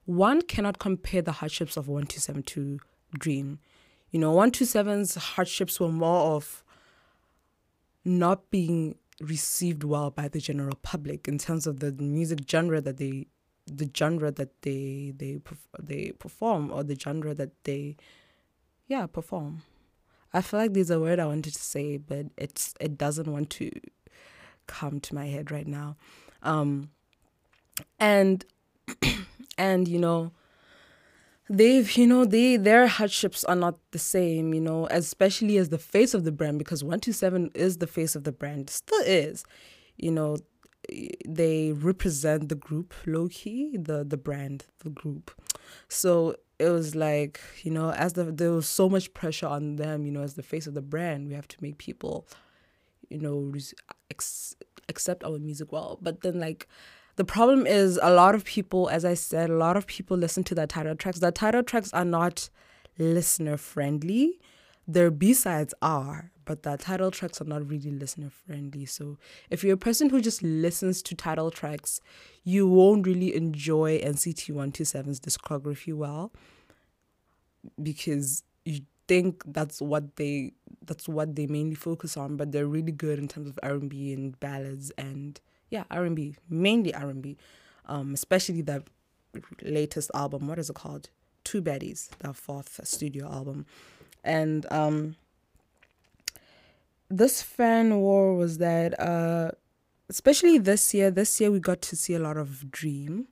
one 0.04 0.42
cannot 0.42 0.78
compare 0.78 1.20
the 1.20 1.32
hardships 1.32 1.76
of 1.76 1.88
1272 1.88 2.78
Dream 3.18 3.58
you 4.14 4.20
know, 4.20 4.32
127's 4.32 5.16
hardships 5.16 5.80
were 5.80 5.88
more 5.88 6.36
of 6.36 6.62
not 8.04 8.48
being 8.48 8.94
received 9.20 9.82
well 9.82 10.12
by 10.12 10.28
the 10.28 10.38
general 10.38 10.78
public 10.82 11.26
in 11.26 11.36
terms 11.36 11.66
of 11.66 11.80
the 11.80 11.90
music 11.90 12.38
genre 12.48 12.80
that 12.80 12.98
they 12.98 13.26
the 13.66 13.90
genre 13.96 14.30
that 14.30 14.62
they 14.62 15.12
they 15.16 15.40
they 15.82 16.12
perform 16.12 16.70
or 16.70 16.84
the 16.84 16.94
genre 16.94 17.34
that 17.34 17.50
they 17.64 17.96
yeah 18.86 19.04
perform. 19.06 19.62
I 20.32 20.42
feel 20.42 20.60
like 20.60 20.74
there's 20.74 20.90
a 20.90 21.00
word 21.00 21.18
i 21.18 21.26
wanted 21.26 21.52
to 21.54 21.60
say 21.60 21.96
but 21.96 22.26
it's 22.36 22.72
it 22.78 22.96
doesn't 22.96 23.26
want 23.26 23.50
to 23.50 23.72
come 24.68 25.00
to 25.00 25.14
my 25.14 25.26
head 25.26 25.50
right 25.50 25.66
now. 25.66 25.96
Um 26.44 26.90
and 27.98 28.44
and 29.58 29.88
you 29.88 29.98
know 29.98 30.30
they've 31.50 31.92
you 31.96 32.06
know 32.06 32.24
they 32.24 32.56
their 32.56 32.86
hardships 32.86 33.44
are 33.44 33.56
not 33.56 33.76
the 33.90 33.98
same 33.98 34.54
you 34.54 34.60
know 34.60 34.86
especially 34.90 35.58
as 35.58 35.68
the 35.68 35.78
face 35.78 36.14
of 36.14 36.24
the 36.24 36.32
brand 36.32 36.58
because 36.58 36.82
127 36.82 37.50
is 37.54 37.78
the 37.78 37.86
face 37.86 38.16
of 38.16 38.24
the 38.24 38.32
brand 38.32 38.70
still 38.70 39.02
is 39.04 39.44
you 39.96 40.10
know 40.10 40.36
they 41.26 41.72
represent 41.72 42.48
the 42.48 42.54
group 42.54 42.94
low 43.06 43.28
key 43.28 43.76
the 43.76 44.04
the 44.04 44.16
brand 44.16 44.66
the 44.80 44.90
group. 44.90 45.30
So 45.88 46.36
it 46.58 46.68
was 46.68 46.94
like 46.94 47.40
you 47.62 47.70
know 47.70 47.90
as 47.92 48.14
the 48.14 48.24
there 48.24 48.52
was 48.52 48.68
so 48.68 48.88
much 48.88 49.12
pressure 49.14 49.46
on 49.46 49.76
them 49.76 50.04
you 50.06 50.12
know 50.12 50.22
as 50.22 50.34
the 50.34 50.42
face 50.42 50.66
of 50.66 50.74
the 50.74 50.82
brand 50.82 51.28
we 51.28 51.34
have 51.34 51.48
to 51.48 51.56
make 51.60 51.78
people 51.78 52.26
you 53.08 53.18
know 53.18 53.52
ex- 54.10 54.54
accept 54.88 55.24
our 55.24 55.38
music 55.38 55.72
well. 55.72 55.98
But 56.00 56.20
then 56.22 56.38
like 56.40 56.68
the 57.16 57.24
problem 57.24 57.66
is 57.66 57.98
a 58.02 58.10
lot 58.10 58.34
of 58.34 58.44
people, 58.44 58.88
as 58.88 59.04
I 59.04 59.14
said, 59.14 59.50
a 59.50 59.56
lot 59.56 59.76
of 59.76 59.86
people 59.86 60.16
listen 60.16 60.42
to 60.44 60.54
the 60.54 60.66
title 60.66 60.96
tracks. 60.96 61.20
The 61.20 61.30
title 61.30 61.62
tracks 61.62 61.92
are 61.92 62.04
not 62.04 62.48
listener 62.98 63.56
friendly. 63.56 64.40
Their 64.86 65.10
B 65.10 65.32
sides 65.32 65.74
are, 65.80 66.32
but 66.44 66.62
the 66.62 66.76
title 66.76 67.10
tracks 67.10 67.40
are 67.40 67.46
not 67.46 67.68
really 67.68 67.90
listener 67.90 68.30
friendly. 68.30 68.84
So 68.84 69.18
if 69.48 69.64
you're 69.64 69.74
a 69.74 69.78
person 69.78 70.10
who 70.10 70.20
just 70.20 70.42
listens 70.42 71.02
to 71.02 71.14
title 71.14 71.50
tracks, 71.50 72.00
you 72.42 72.68
won't 72.68 73.06
really 73.06 73.34
enjoy 73.34 74.00
NCT 74.00 74.52
127's 74.52 75.20
discography 75.20 75.94
well 75.94 76.32
because 77.82 78.42
you 78.64 78.80
think 79.08 79.42
that's 79.46 79.80
what 79.80 80.16
they 80.16 80.52
that's 80.84 81.08
what 81.08 81.34
they 81.36 81.46
mainly 81.46 81.74
focus 81.74 82.16
on, 82.16 82.36
but 82.36 82.52
they're 82.52 82.66
really 82.66 82.92
good 82.92 83.18
in 83.18 83.28
terms 83.28 83.48
of 83.48 83.58
R&B 83.62 84.12
and 84.12 84.38
ballads 84.38 84.90
and 84.98 85.40
yeah 85.74 85.84
R&B 85.90 86.36
mainly 86.48 86.94
R&B 86.94 87.36
um, 87.86 88.14
especially 88.14 88.62
the 88.62 88.82
latest 89.62 90.10
album 90.14 90.46
what 90.46 90.58
is 90.58 90.70
it 90.70 90.76
called? 90.76 91.10
Two 91.42 91.60
Baddies 91.62 92.08
the 92.20 92.32
fourth 92.32 92.80
studio 92.84 93.30
album. 93.30 93.66
And 94.22 94.70
um, 94.72 95.16
this 97.10 97.42
fan 97.42 98.00
war 98.00 98.34
was 98.34 98.58
that 98.58 98.98
uh, 98.98 99.50
especially 100.08 100.58
this 100.58 100.94
year 100.94 101.10
this 101.10 101.40
year 101.40 101.50
we 101.50 101.60
got 101.60 101.82
to 101.82 101.96
see 101.96 102.14
a 102.14 102.18
lot 102.18 102.36
of 102.36 102.70
dream. 102.70 103.28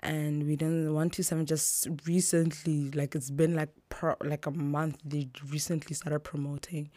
And 0.00 0.46
we 0.46 0.56
didn't 0.56 0.92
127 0.92 1.46
just 1.46 1.88
recently 2.06 2.90
like 2.90 3.14
it's 3.14 3.30
been 3.30 3.54
like 3.56 3.70
pro, 3.88 4.14
like 4.22 4.46
a 4.46 4.50
month 4.50 4.98
they 5.04 5.28
recently 5.50 5.94
started 5.94 6.20
promoting 6.20 6.90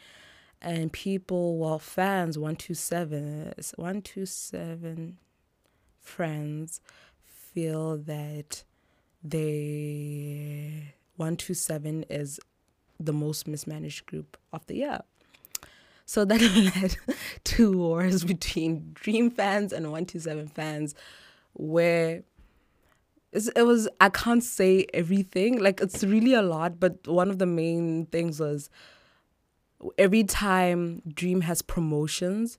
and 0.62 0.92
people, 0.92 1.58
well, 1.58 1.80
fans, 1.80 2.38
127, 2.38 3.54
127 3.76 5.18
friends 6.02 6.82
feel 7.24 7.98
that 7.98 8.64
they 9.24 10.94
127 11.18 12.04
is 12.10 12.40
the 13.00 13.14
most 13.14 13.48
mismanaged 13.48 14.06
group 14.06 14.38
of 14.54 14.66
the 14.68 14.76
year. 14.76 15.00
So 16.06 16.26
that 16.26 16.42
led 16.76 16.98
to 17.44 17.78
wars 17.78 18.24
between 18.24 18.92
Dream 18.94 19.30
fans 19.30 19.72
and 19.72 19.86
127 19.86 20.48
fans, 20.48 20.96
where 21.54 22.24
it 23.32 23.66
was, 23.66 23.88
I 24.02 24.10
can't 24.10 24.44
say 24.44 24.88
everything, 24.94 25.60
like 25.60 25.82
it's 25.82 26.04
really 26.04 26.34
a 26.34 26.42
lot, 26.42 26.80
but 26.80 27.08
one 27.08 27.30
of 27.30 27.38
the 27.38 27.46
main 27.46 28.08
things 28.08 28.40
was 28.40 28.70
every 29.98 30.24
time 30.24 31.02
Dream 31.08 31.42
has 31.42 31.62
promotions, 31.62 32.58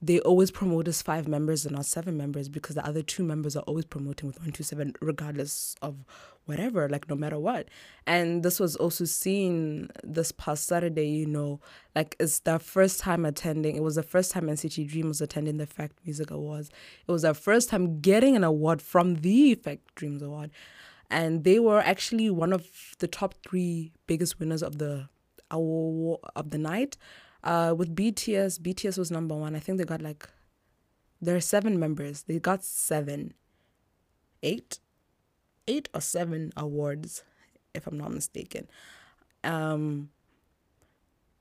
they 0.00 0.20
always 0.20 0.52
promote 0.52 0.86
as 0.86 1.02
five 1.02 1.26
members 1.26 1.66
and 1.66 1.74
not 1.74 1.84
seven 1.84 2.16
members 2.16 2.48
because 2.48 2.76
the 2.76 2.86
other 2.86 3.02
two 3.02 3.24
members 3.24 3.56
are 3.56 3.64
always 3.64 3.84
promoting 3.84 4.28
with 4.28 4.36
127 4.36 4.94
regardless 5.00 5.74
of 5.82 6.04
whatever 6.44 6.88
like 6.88 7.08
no 7.08 7.16
matter 7.16 7.38
what. 7.38 7.68
And 8.06 8.44
this 8.44 8.60
was 8.60 8.76
also 8.76 9.04
seen 9.04 9.90
this 10.04 10.30
past 10.30 10.66
saturday 10.66 11.08
you 11.08 11.26
know 11.26 11.60
like 11.96 12.14
it's 12.20 12.38
their 12.40 12.60
first 12.60 13.00
time 13.00 13.24
attending 13.24 13.74
it 13.74 13.82
was 13.82 13.96
the 13.96 14.04
first 14.04 14.30
time 14.30 14.46
nct 14.46 14.88
dream 14.88 15.08
was 15.08 15.20
attending 15.20 15.56
the 15.56 15.66
Fact 15.66 15.98
music 16.04 16.30
awards. 16.30 16.70
It 17.06 17.10
was 17.10 17.22
their 17.22 17.34
first 17.34 17.68
time 17.68 18.00
getting 18.00 18.36
an 18.36 18.44
award 18.44 18.80
from 18.80 19.16
the 19.16 19.56
Fact 19.56 19.94
dreams 19.96 20.22
award. 20.22 20.52
And 21.10 21.42
they 21.42 21.58
were 21.58 21.80
actually 21.80 22.30
one 22.30 22.52
of 22.52 22.68
the 22.98 23.08
top 23.08 23.34
three 23.42 23.92
biggest 24.06 24.38
winners 24.38 24.62
of 24.62 24.78
the 24.78 25.08
our 25.50 26.18
of 26.36 26.50
the 26.50 26.58
night. 26.58 26.96
Uh, 27.44 27.74
with 27.76 27.94
BTS, 27.94 28.60
BTS 28.60 28.98
was 28.98 29.10
number 29.10 29.34
one. 29.34 29.54
I 29.54 29.60
think 29.60 29.78
they 29.78 29.84
got 29.84 30.02
like 30.02 30.28
there 31.20 31.36
are 31.36 31.40
seven 31.40 31.78
members. 31.78 32.22
They 32.22 32.38
got 32.38 32.64
seven, 32.64 33.34
eight, 34.42 34.78
eight 35.66 35.88
or 35.94 36.00
seven 36.00 36.52
awards, 36.56 37.24
if 37.74 37.86
I'm 37.86 37.98
not 37.98 38.12
mistaken. 38.12 38.68
Um, 39.44 40.10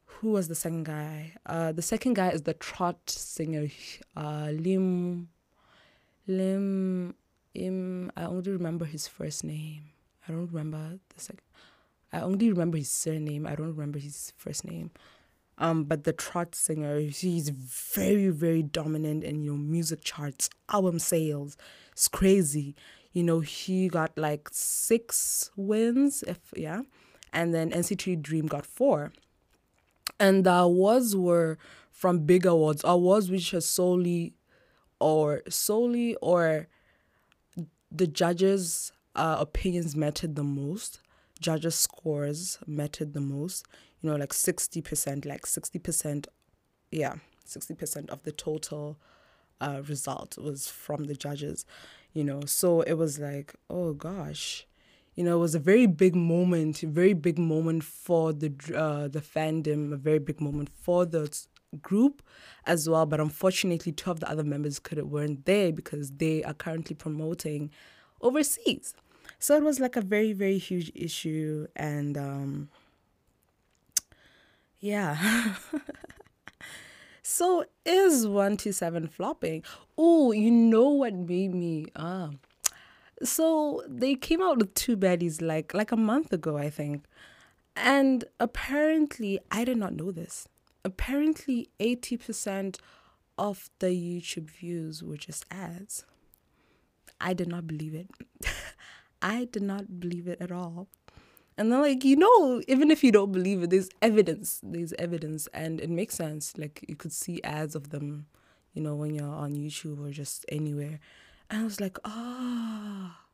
who 0.06 0.32
was 0.32 0.48
the 0.48 0.56
second 0.56 0.86
guy? 0.86 1.34
Uh, 1.46 1.72
the 1.72 1.82
second 1.82 2.14
guy 2.14 2.30
is 2.30 2.44
the 2.44 2.54
trot 2.54 3.10
singer, 3.10 3.68
uh, 4.16 4.50
Lim, 4.52 5.30
Lim, 6.26 7.14
Im. 7.54 8.12
I 8.18 8.24
only 8.24 8.52
remember 8.52 8.86
his 8.86 9.08
first 9.08 9.44
name. 9.44 9.84
I 10.28 10.32
don't 10.32 10.48
remember 10.48 11.00
the 11.16 11.22
second. 11.22 11.42
I 12.12 12.22
only 12.22 12.50
remember 12.50 12.78
his 12.78 12.90
surname. 12.90 13.46
I 13.46 13.56
don't 13.56 13.76
remember 13.76 14.00
his 14.00 14.34
first 14.38 14.66
name. 14.66 14.92
Um, 15.60 15.86
but 15.86 16.04
the 16.04 16.14
trot 16.14 16.54
singer, 16.54 17.00
he's 17.00 17.50
very, 17.50 18.30
very 18.30 18.62
dominant 18.62 19.24
in 19.24 19.42
you 19.42 19.52
know 19.52 19.58
music 19.58 20.02
charts, 20.04 20.50
album 20.72 21.00
sales. 21.00 21.58
It's 21.92 22.08
crazy. 22.08 22.76
You 23.12 23.24
know, 23.24 23.40
he 23.40 23.88
got 23.88 24.16
like 24.18 24.50
six 24.52 25.50
wins, 25.56 26.24
if 26.28 26.38
yeah, 26.56 26.82
and 27.34 27.54
then 27.54 27.72
NCT 27.72 28.22
Dream 28.22 28.46
got 28.46 28.66
four. 28.66 29.12
And 30.20 30.44
the 30.46 30.54
awards 30.54 31.16
were 31.16 31.58
from 31.92 32.20
big 32.20 32.46
awards, 32.46 32.82
awards 32.84 33.32
which 33.32 33.54
are 33.54 33.62
solely 33.62 34.34
or 35.00 35.42
solely 35.50 36.16
or 36.22 36.68
the 37.92 38.08
judges' 38.08 38.92
uh, 39.16 39.38
opinions 39.40 39.96
mattered 39.96 40.36
the 40.36 40.44
most. 40.44 41.00
Judges' 41.40 41.76
scores 41.76 42.60
mattered 42.68 43.14
the 43.14 43.22
most 43.22 43.66
you 44.02 44.10
know, 44.10 44.16
like 44.16 44.30
60%, 44.30 45.26
like 45.26 45.44
60%, 45.44 46.28
yeah, 46.92 47.16
60% 47.46 48.10
of 48.10 48.24
the 48.24 48.32
total 48.32 48.98
uh, 49.60 49.82
result 49.88 50.38
was 50.38 50.68
from 50.68 51.06
the 51.06 51.16
judges, 51.16 51.66
you 52.14 52.24
know. 52.24 52.42
So 52.46 52.82
it 52.82 52.94
was 52.94 53.20
like, 53.20 53.56
oh 53.70 53.94
gosh, 53.94 54.68
you 55.16 55.24
know, 55.24 55.38
it 55.38 55.40
was 55.40 55.56
a 55.56 55.60
very 55.60 55.88
big 55.88 56.16
moment, 56.16 56.84
a 56.84 56.88
very 56.88 57.14
big 57.14 57.40
moment 57.40 57.84
for 57.84 58.34
the 58.34 58.54
uh, 58.76 59.08
the 59.08 59.22
fandom, 59.22 59.92
a 59.92 59.98
very 59.98 60.20
big 60.20 60.40
moment 60.40 60.70
for 60.70 61.06
the 61.06 61.36
group 61.82 62.22
as 62.66 62.88
well. 62.88 63.08
But 63.08 63.20
unfortunately, 63.20 63.92
two 63.94 64.12
of 64.12 64.20
the 64.20 64.30
other 64.30 64.44
members 64.44 64.78
couldn't 64.78 65.10
weren't 65.10 65.46
there 65.46 65.72
because 65.72 66.12
they 66.12 66.44
are 66.44 66.54
currently 66.54 66.96
promoting 66.96 67.72
overseas. 68.22 68.94
So 69.40 69.56
it 69.56 69.64
was 69.64 69.80
like 69.80 69.96
a 69.96 70.02
very 70.02 70.34
very 70.34 70.58
huge 70.58 70.92
issue, 70.96 71.68
and 71.76 72.18
um, 72.18 72.70
yeah. 74.80 75.56
so 77.24 77.66
is 77.86 78.28
127 78.28 79.08
flopping? 79.08 79.64
Oh, 79.98 80.32
you 80.32 80.52
know 80.52 80.90
what 80.90 81.14
made 81.14 81.54
me 81.54 81.88
ah. 81.96 82.32
So 83.24 83.84
they 83.88 84.16
came 84.16 84.42
out 84.42 84.58
with 84.60 84.74
two 84.74 84.96
baddies 84.98 85.42
like 85.42 85.74
like 85.74 85.92
a 85.92 85.98
month 85.98 86.34
ago, 86.34 86.58
I 86.58 86.70
think. 86.70 87.06
And 87.76 88.26
apparently, 88.40 89.40
I 89.52 89.64
did 89.64 89.78
not 89.78 89.94
know 89.94 90.12
this. 90.12 90.48
Apparently, 90.84 91.70
80% 91.80 92.80
of 93.38 93.70
the 93.80 93.88
YouTube 93.90 94.50
views 94.50 95.04
were 95.04 95.18
just 95.18 95.46
ads. 95.52 96.04
I 97.22 97.34
did 97.34 97.48
not 97.48 97.68
believe 97.68 97.94
it. 97.94 98.10
I 99.22 99.46
did 99.46 99.64
not 99.64 100.00
believe 100.00 100.28
it 100.28 100.42
at 100.42 100.52
all. 100.52 100.88
And 101.58 101.72
then, 101.72 101.82
like, 101.82 102.04
you 102.04 102.16
know, 102.16 102.62
even 102.68 102.92
if 102.92 103.04
you 103.04 103.12
don't 103.12 103.32
believe 103.32 103.64
it, 103.64 103.72
there's 103.72 103.90
evidence. 104.02 104.60
There's 104.62 104.94
evidence, 104.94 105.48
and 105.54 105.82
it 105.82 105.90
makes 105.90 106.16
sense. 106.16 106.56
Like, 106.56 106.86
you 106.88 106.96
could 106.96 107.12
see 107.12 107.42
ads 107.44 107.74
of 107.74 107.90
them, 107.90 108.28
you 108.74 108.82
know, 108.82 108.96
when 108.96 109.16
you're 109.16 109.28
on 109.28 109.56
YouTube 109.56 110.06
or 110.06 110.12
just 110.12 110.46
anywhere. 110.50 111.00
And 111.50 111.62
I 111.62 111.64
was 111.64 111.82
like, 111.82 111.98
ah, 112.06 113.18
oh, 113.18 113.26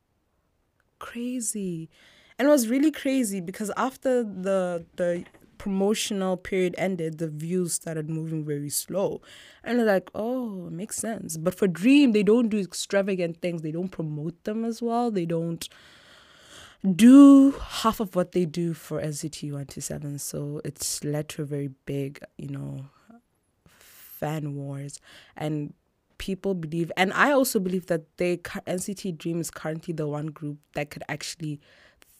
crazy. 0.99 1.89
And 2.39 2.47
it 2.47 2.51
was 2.51 2.69
really 2.69 2.91
crazy 2.91 3.41
because 3.41 3.71
after 3.75 4.23
the 4.23 4.85
the 4.95 5.25
promotional 5.63 6.35
period 6.35 6.75
ended, 6.77 7.19
the 7.19 7.29
views 7.29 7.71
started 7.71 8.09
moving 8.09 8.43
very 8.43 8.69
slow. 8.69 9.21
And 9.63 9.79
they're 9.79 9.85
like, 9.85 10.09
oh, 10.13 10.69
makes 10.69 10.97
sense. 10.97 11.37
But 11.37 11.55
for 11.55 11.69
Dream, 11.69 12.11
they 12.11 12.21
don't 12.21 12.49
do 12.49 12.59
extravagant 12.59 13.41
things. 13.41 13.61
They 13.61 13.71
don't 13.71 13.87
promote 13.87 14.43
them 14.43 14.65
as 14.65 14.81
well. 14.81 15.09
They 15.09 15.25
don't 15.25 15.69
do 16.97 17.51
half 17.51 18.01
of 18.01 18.13
what 18.13 18.33
they 18.33 18.43
do 18.43 18.73
for 18.73 19.01
NCT 19.01 19.43
127. 19.43 20.19
So 20.19 20.59
it's 20.65 21.01
led 21.05 21.29
to 21.29 21.43
a 21.43 21.45
very 21.45 21.69
big, 21.85 22.19
you 22.37 22.49
know, 22.49 22.87
fan 23.69 24.55
wars. 24.55 24.99
And 25.37 25.73
people 26.17 26.55
believe, 26.55 26.91
and 26.97 27.13
I 27.13 27.31
also 27.31 27.61
believe 27.61 27.85
that 27.85 28.17
they 28.17 28.35
NCT 28.35 29.17
Dream 29.17 29.39
is 29.39 29.49
currently 29.49 29.93
the 29.93 30.09
one 30.09 30.27
group 30.27 30.57
that 30.73 30.89
could 30.89 31.03
actually 31.07 31.61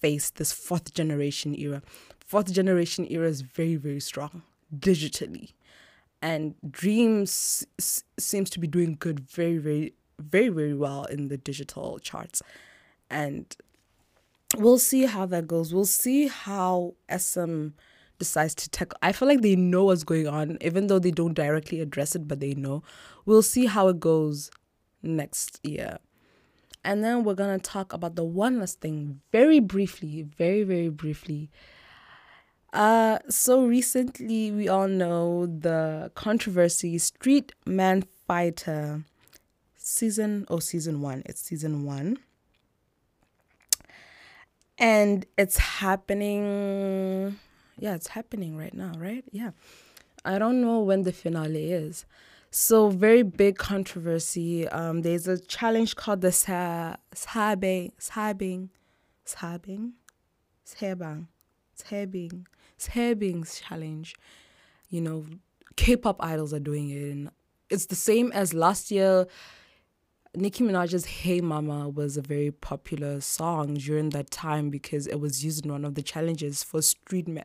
face 0.04 0.30
this 0.30 0.52
fourth 0.52 0.94
generation 0.94 1.58
era. 1.58 1.82
Fourth 2.26 2.52
generation 2.52 3.08
era 3.10 3.28
is 3.28 3.42
very, 3.42 3.78
very 3.78 4.02
strong 4.02 4.44
digitally. 4.78 5.54
And 6.22 6.56
Dreams 6.70 7.66
seems 8.20 8.50
to 8.52 8.60
be 8.60 8.68
doing 8.68 8.98
good, 9.00 9.22
very, 9.22 9.58
very, 9.58 9.94
very, 10.20 10.50
very 10.50 10.74
well 10.74 11.06
in 11.06 11.30
the 11.30 11.38
digital 11.38 12.00
charts. 12.00 12.42
And 13.10 13.56
we'll 14.58 14.78
see 14.78 15.06
how 15.06 15.26
that 15.28 15.48
goes. 15.48 15.74
We'll 15.74 15.86
see 15.86 16.28
how 16.28 16.96
SM 17.10 17.70
decides 18.20 18.56
to 18.56 18.70
tackle. 18.70 18.98
I 19.02 19.12
feel 19.12 19.28
like 19.28 19.42
they 19.42 19.56
know 19.56 19.86
what's 19.86 20.04
going 20.04 20.28
on, 20.28 20.58
even 20.62 20.88
though 20.88 21.00
they 21.00 21.12
don't 21.12 21.34
directly 21.34 21.80
address 21.80 22.16
it, 22.16 22.28
but 22.28 22.40
they 22.40 22.54
know. 22.56 22.84
We'll 23.26 23.42
see 23.42 23.66
how 23.66 23.88
it 23.88 24.00
goes 24.00 24.52
next 25.02 25.60
year. 25.64 25.98
And 26.84 27.04
then 27.04 27.24
we're 27.24 27.36
gonna 27.36 27.60
talk 27.60 27.94
about 27.94 28.16
the 28.16 28.24
one 28.24 28.60
last 28.60 28.82
thing 28.82 29.22
very 29.32 29.60
briefly, 29.60 30.24
very, 30.24 30.64
very 30.64 30.90
briefly. 30.90 31.50
Uh, 32.74 33.20
so 33.30 33.66
recently 33.66 34.52
we 34.52 34.68
all 34.68 34.88
know 34.88 35.46
the 35.46 36.12
controversy 36.16 36.98
Street 36.98 37.54
Man 37.66 38.04
Fighter 38.28 39.04
season 39.76 40.46
oh 40.50 40.60
season 40.60 41.02
one. 41.02 41.24
It's 41.26 41.42
season 41.42 41.86
one 41.86 42.18
and 44.78 45.26
it's 45.38 45.58
happening 45.58 47.40
yeah 47.78 47.96
it's 47.96 48.08
happening 48.08 48.58
right 48.58 48.74
now 48.74 48.92
right 48.98 49.24
yeah 49.32 49.52
i 50.26 50.38
don't 50.38 50.62
know 50.62 50.80
when 50.80 51.04
the 51.04 51.14
finale 51.14 51.72
is 51.72 52.06
so 52.54 52.90
very 52.90 53.24
big 53.24 53.58
controversy. 53.58 54.68
Um 54.68 55.02
there's 55.02 55.28
a 55.28 55.40
challenge 55.40 55.96
called 55.96 56.22
the 56.22 56.32
sa 56.32 56.96
sabing 57.16 57.92
sabing 58.00 58.70
sabing 59.26 59.94
sabang 60.66 61.28
sabing 61.76 62.46
sabing 62.78 63.62
challenge. 63.62 64.16
You 64.90 65.02
know 65.02 65.26
k-pop 65.76 66.24
idols 66.24 66.54
are 66.54 66.60
doing 66.60 66.90
it 66.90 67.12
and 67.12 67.32
it's 67.72 67.88
the 67.88 67.96
same 67.96 68.32
as 68.34 68.54
last 68.54 68.92
year. 68.92 69.26
Nicki 70.36 70.64
Minaj's 70.64 71.06
Hey 71.06 71.42
Mama 71.42 71.90
was 71.90 72.18
a 72.18 72.22
very 72.22 72.52
popular 72.52 73.22
song 73.22 73.76
during 73.76 74.10
that 74.10 74.32
time 74.32 74.70
because 74.70 75.06
it 75.08 75.20
was 75.20 75.44
used 75.44 75.66
in 75.66 75.72
one 75.72 75.86
of 75.86 75.96
the 75.96 76.02
challenges 76.02 76.64
for 76.64 76.82
Street 76.82 77.28
Ma- 77.28 77.42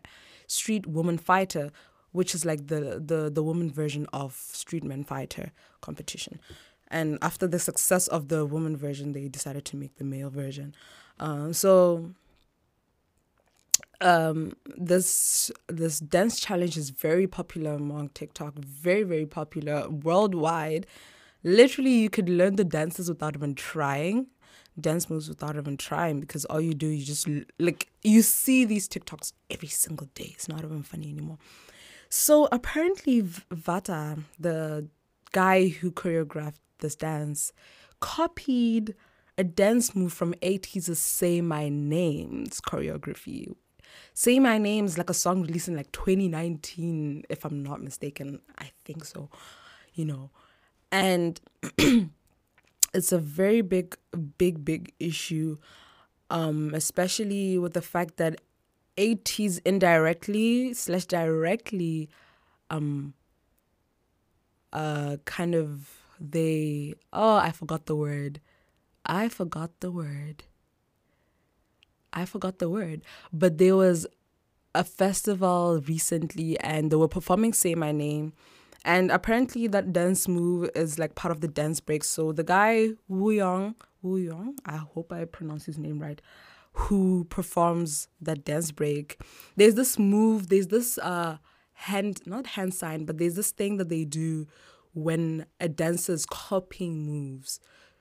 Street 0.47 0.87
Woman 0.87 1.19
Fighter, 1.19 1.71
which 2.13 2.35
is 2.35 2.45
like 2.45 2.67
the, 2.69 3.03
the, 3.05 3.31
the 3.31 3.43
woman 3.43 3.71
version 3.71 4.07
of 4.13 4.35
Street 4.35 4.85
Man 4.85 5.05
Fighter 5.05 5.53
competition. 5.81 6.41
And 6.89 7.19
after 7.21 7.47
the 7.47 7.59
success 7.59 8.09
of 8.09 8.29
the 8.29 8.47
woman 8.47 8.77
version, 8.77 9.13
they 9.13 9.29
decided 9.29 9.65
to 9.67 9.77
make 9.77 9.97
the 9.97 10.05
male 10.05 10.31
version. 10.31 10.75
Um, 11.21 11.53
so 11.53 12.13
um, 14.01 14.55
this 14.77 15.51
this 15.67 15.99
dance 15.99 16.41
challenge 16.41 16.77
is 16.77 16.91
very 16.91 17.27
popular 17.27 17.73
among 17.75 18.11
TikTok, 18.11 18.55
very 18.55 19.03
very 19.03 19.27
popular 19.27 19.89
worldwide 19.89 20.87
literally 21.45 21.93
you 21.93 22.11
could 22.11 22.29
learn 22.29 22.57
the 22.57 22.65
dances 22.65 23.09
without 23.09 23.37
even 23.37 23.55
trying 23.55 24.27
dance 24.81 25.11
moves 25.11 25.29
without 25.29 25.57
even 25.57 25.77
trying 25.77 26.21
because 26.21 26.45
all 26.47 26.61
you 26.61 26.75
do 26.75 26.87
you 26.87 27.05
just 27.05 27.29
like 27.59 27.89
you 28.03 28.23
see 28.23 28.65
these 28.65 28.89
TikToks 28.89 29.33
every 29.51 29.69
single 29.69 30.09
day. 30.15 30.31
It's 30.35 30.49
not 30.49 30.63
even 30.63 30.83
funny 30.83 31.11
anymore. 31.11 31.39
So 32.09 32.49
apparently 32.51 33.23
Vata, 33.23 34.23
the 34.39 34.89
guy 35.33 35.69
who 35.69 35.91
choreographed 35.91 36.61
this 36.81 36.95
dance, 36.95 37.53
copied 38.01 38.95
a 39.37 39.45
dance 39.45 39.95
move 39.95 40.13
from 40.13 40.35
ATEEZ 40.43 40.97
Say 40.97 41.41
My 41.41 41.69
Name's 41.69 42.61
choreography. 42.61 43.55
Say 44.15 44.39
My 44.39 44.59
Name 44.59 44.85
is 44.85 44.99
like 44.99 45.11
a 45.11 45.15
song 45.15 45.43
released 45.43 45.69
in 45.69 45.77
like 45.77 45.93
2019, 45.93 47.25
if 47.29 47.45
I'm 47.45 47.63
not 47.63 47.83
mistaken. 47.83 48.41
I 48.59 48.71
think 48.85 49.05
so. 49.05 49.29
You 49.95 50.07
know, 50.07 50.31
and 50.91 51.41
it's 52.95 53.13
a 53.13 53.19
very 53.19 53.61
big 53.61 53.97
big 54.39 54.65
big 54.65 54.93
issue 54.99 55.59
um 56.31 56.73
especially 56.75 57.59
with 57.59 57.73
the 57.75 57.83
fact 57.83 58.17
that 58.17 58.41
ATEEZ 58.99 59.61
indirectly 59.65 60.75
slash 60.75 61.07
directly 61.07 62.09
um 62.71 63.15
uh 64.73 65.17
kind 65.25 65.55
of 65.55 66.03
they 66.21 66.95
oh 67.13 67.37
i 67.37 67.51
forgot 67.51 67.87
the 67.87 67.97
word 67.97 68.41
i 69.07 69.29
forgot 69.29 69.71
the 69.81 69.91
word 69.91 70.45
i 72.13 72.25
forgot 72.25 72.59
the 72.59 72.69
word 72.69 73.01
but 73.33 73.57
there 73.57 73.77
was 73.77 74.07
a 74.75 74.85
festival 74.85 75.81
recently 75.89 76.59
and 76.61 76.91
they 76.91 76.97
were 76.97 77.09
performing 77.09 77.53
Say 77.53 77.75
My 77.75 77.93
Name. 77.93 78.33
And 78.85 79.11
apparently 79.11 79.67
that 79.67 79.93
dance 79.93 80.29
move 80.29 80.71
is 80.75 80.99
like 80.99 81.15
part 81.15 81.33
of 81.33 81.41
the 81.41 81.49
dance 81.49 81.81
break. 81.81 82.05
So 82.05 82.33
the 82.33 82.45
guy 82.45 82.91
Wooyoung, 83.11 83.75
Wu 84.03 84.19
Yong, 84.19 84.55
I 84.65 84.77
hope 84.77 85.13
I 85.13 85.25
pronounce 85.25 85.65
his 85.67 85.79
name 85.79 85.99
right, 85.99 86.23
who 86.73 87.27
performs 87.31 88.09
that 88.21 88.45
dance 88.45 88.71
break. 88.71 89.21
There's 89.57 89.75
this 89.75 89.99
move, 89.99 90.49
there's 90.49 90.69
this 90.69 90.99
uh 90.99 91.39
hand 91.73 92.21
not 92.27 92.47
hand 92.49 92.75
sign, 92.75 93.05
but 93.05 93.19
there's 93.19 93.37
this 93.37 93.53
thing 93.53 93.77
that 93.77 93.89
they 93.89 94.05
do 94.05 94.47
when 94.95 95.47
a 95.61 95.69
dancer 95.69 96.13
is 96.13 96.27
copying 96.27 97.07
moves. 97.07 97.61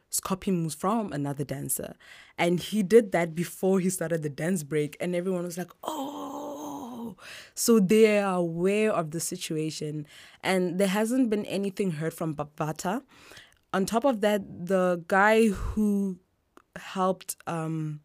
Is 0.09 0.19
copying 0.21 0.63
moves 0.63 0.73
from 0.75 1.11
another 1.11 1.43
dancer. 1.43 1.95
And 2.37 2.59
he 2.61 2.81
did 2.81 3.11
that 3.11 3.35
before 3.35 3.81
he 3.81 3.89
started 3.89 4.23
the 4.23 4.29
dance 4.29 4.63
break, 4.63 4.95
and 5.01 5.13
everyone 5.15 5.43
was 5.43 5.57
like, 5.57 5.71
oh. 5.83 7.17
So 7.55 7.79
they 7.79 8.19
are 8.19 8.37
aware 8.37 8.91
of 8.91 9.11
the 9.11 9.19
situation, 9.19 10.07
and 10.41 10.79
there 10.79 10.87
hasn't 10.87 11.29
been 11.29 11.45
anything 11.45 11.91
heard 11.91 12.13
from 12.13 12.35
Bavata. 12.35 13.01
On 13.73 13.85
top 13.85 14.05
of 14.05 14.21
that, 14.21 14.67
the 14.67 15.03
guy 15.07 15.47
who 15.47 16.19
helped 16.77 17.35
um, 17.45 17.99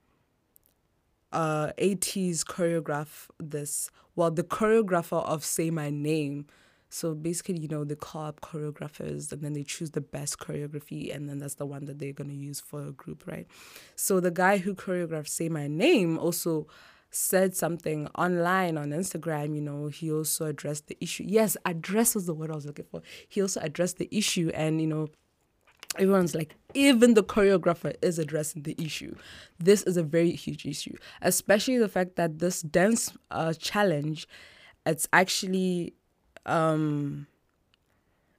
uh, 1.33 1.73
ATEEZ 1.79 2.45
choreograph 2.45 3.29
this, 3.39 3.91
well, 4.17 4.31
the 4.31 4.43
choreographer 4.43 5.25
of 5.25 5.45
Say 5.45 5.71
My 5.71 5.91
Name. 5.91 6.47
So 6.89 7.15
basically, 7.15 7.59
you 7.59 7.69
know, 7.69 7.85
they 7.85 7.95
call 7.95 8.27
up 8.27 8.43
choreographers 8.43 9.33
and 9.33 9.41
then 9.41 9.55
they 9.55 9.63
choose 9.63 9.93
the 9.93 10.03
best 10.03 10.39
choreography, 10.39 11.15
and 11.15 11.27
then 11.27 11.39
that's 11.39 11.55
the 11.55 11.65
one 11.65 11.87
that 11.87 11.99
they're 11.99 12.13
going 12.13 12.29
to 12.29 12.37
use 12.37 12.61
for 12.61 12.87
a 12.87 12.93
group, 12.93 13.27
right? 13.27 13.47
So 13.97 14.21
the 14.21 14.31
guy 14.31 14.59
who 14.59 14.75
choreographed 14.75 15.29
Say 15.29 15.49
My 15.49 15.69
Name 15.69 16.19
also 16.19 16.67
said 17.11 17.55
something 17.55 18.09
online 18.15 18.77
on 18.77 18.91
Instagram, 18.91 19.55
you 19.55 19.61
know, 19.61 19.87
he 19.89 20.11
also 20.11 20.47
addressed 20.47 20.89
the 20.89 20.97
issue. 21.01 21.25
Yes, 21.27 21.57
address 21.65 22.15
was 22.15 22.27
the 22.27 22.35
word 22.35 22.51
I 22.51 22.55
was 22.55 22.67
looking 22.67 22.87
for. 22.91 23.03
He 23.29 23.41
also 23.41 23.61
addressed 23.61 23.99
the 23.99 24.09
issue 24.11 24.51
and, 24.55 24.81
you 24.81 24.87
know, 24.87 25.09
everyone's 25.99 26.35
like 26.35 26.55
even 26.75 27.15
the 27.15 27.23
choreographer 27.23 27.95
is 28.01 28.19
addressing 28.19 28.63
the 28.63 28.75
issue. 28.79 29.15
This 29.59 29.83
is 29.83 29.97
a 29.97 30.03
very 30.03 30.33
huge 30.33 30.65
issue 30.67 30.97
especially 31.21 31.79
the 31.79 31.89
fact 31.89 32.17
that 32.17 32.39
this 32.39 32.63
dance 32.63 33.13
uh, 33.31 33.53
challenge 33.53 34.27
it's 34.87 35.09
actually 35.13 35.95
um 36.47 37.27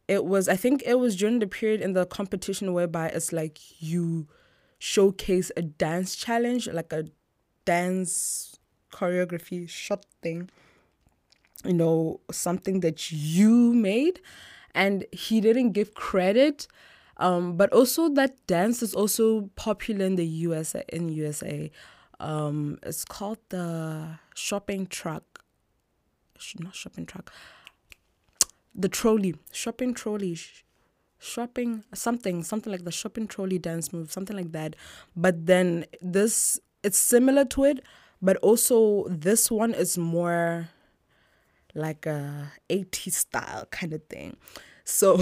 it 0.08 0.26
was 0.26 0.49
i 0.49 0.56
think 0.56 0.84
it 0.86 0.99
was 0.99 1.16
during 1.16 1.39
the 1.39 1.47
period 1.47 1.82
in 1.82 1.93
the 1.93 2.06
competition 2.06 2.74
whereby 2.74 3.08
it's 3.08 3.32
like 3.32 3.60
you 3.82 4.28
showcase 4.80 5.51
a 5.56 5.62
dance 5.62 6.16
challenge 6.16 6.68
like 6.68 6.91
a 6.91 7.06
dance 7.66 8.60
choreography 8.91 9.68
shot 9.68 10.06
thing 10.22 10.49
you 11.64 11.74
know 11.74 12.20
something 12.32 12.82
that 12.82 13.12
you 13.12 13.74
made 13.74 14.20
and 14.76 15.06
he 15.12 15.39
didn't 15.39 15.72
give 15.72 15.93
credit 15.93 16.68
um, 17.18 17.57
but 17.57 17.72
also 17.72 18.09
that 18.09 18.45
dance 18.47 18.82
is 18.82 18.93
also 18.93 19.49
popular 19.55 20.05
in 20.05 20.16
the 20.16 20.26
USA 20.26 20.84
in 20.89 21.09
USA. 21.09 21.72
Um, 22.20 22.80
it's 22.84 23.05
called 23.05 23.39
the 23.49 24.20
shopping 24.34 24.88
truck. 24.88 25.24
Not 26.59 26.76
shopping 26.76 27.05
truck. 27.05 27.32
The 28.76 28.89
trolley, 28.89 29.36
shopping 29.51 29.93
trolley, 29.93 30.38
shopping 31.20 31.84
something, 31.93 32.43
something 32.43 32.72
like 32.72 32.84
the 32.84 32.91
shopping 32.91 33.28
trolley 33.28 33.57
dance 33.57 33.93
move, 33.93 34.11
something 34.11 34.36
like 34.36 34.51
that. 34.51 34.76
But 35.16 35.45
then 35.45 35.86
this, 36.01 36.59
it's 36.84 36.97
similar 36.97 37.45
to 37.45 37.64
it, 37.66 37.86
but 38.22 38.38
also 38.38 39.07
this 39.07 39.49
one 39.49 39.74
is 39.74 39.97
more 39.97 40.70
like 41.76 42.05
a 42.05 42.51
80s 42.70 43.14
style 43.14 43.68
kind 43.72 43.93
of 43.93 44.03
thing. 44.05 44.36
So, 44.84 45.18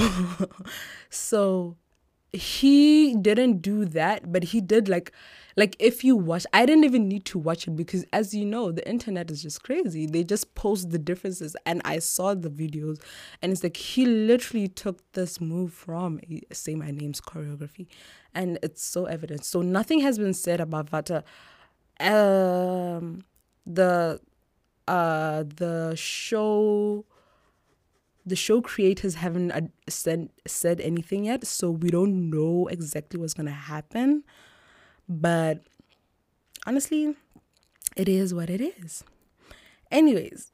so 1.09 1.77
he 2.33 3.15
didn't 3.15 3.61
do 3.61 3.85
that, 3.85 4.31
but 4.31 4.43
he 4.45 4.61
did 4.61 4.87
like 4.87 5.11
like 5.57 5.75
if 5.79 6.03
you 6.03 6.15
watch 6.15 6.45
I 6.53 6.65
didn't 6.65 6.85
even 6.85 7.09
need 7.09 7.25
to 7.25 7.37
watch 7.37 7.67
it 7.67 7.75
because 7.75 8.05
as 8.13 8.33
you 8.33 8.45
know, 8.45 8.71
the 8.71 8.87
internet 8.87 9.29
is 9.29 9.41
just 9.43 9.63
crazy. 9.63 10.05
They 10.05 10.23
just 10.23 10.55
post 10.55 10.91
the 10.91 10.99
differences 10.99 11.57
and 11.65 11.81
I 11.83 11.99
saw 11.99 12.33
the 12.33 12.49
videos 12.49 13.01
and 13.41 13.51
it's 13.51 13.63
like 13.63 13.75
he 13.75 14.05
literally 14.05 14.69
took 14.69 14.99
this 15.11 15.41
move 15.41 15.73
from 15.73 16.21
say 16.53 16.75
my 16.75 16.91
name's 16.91 17.19
choreography 17.19 17.87
and 18.33 18.57
it's 18.63 18.83
so 18.83 19.05
evident. 19.05 19.43
So 19.43 19.61
nothing 19.61 19.99
has 19.99 20.17
been 20.17 20.33
said 20.33 20.61
about 20.61 20.89
Vata. 20.89 21.23
Um 21.99 23.23
the 23.65 24.21
uh 24.87 25.43
the 25.43 25.93
show 25.95 27.05
the 28.25 28.35
show 28.35 28.61
creators 28.61 29.15
haven't 29.15 29.71
said 29.87 30.29
said 30.45 30.79
anything 30.81 31.25
yet, 31.25 31.45
so 31.45 31.71
we 31.71 31.89
don't 31.89 32.29
know 32.29 32.67
exactly 32.67 33.19
what's 33.19 33.33
gonna 33.33 33.51
happen. 33.51 34.23
But 35.09 35.63
honestly, 36.65 37.15
it 37.95 38.07
is 38.07 38.33
what 38.33 38.49
it 38.49 38.61
is. 38.61 39.03
Anyways, 39.91 40.51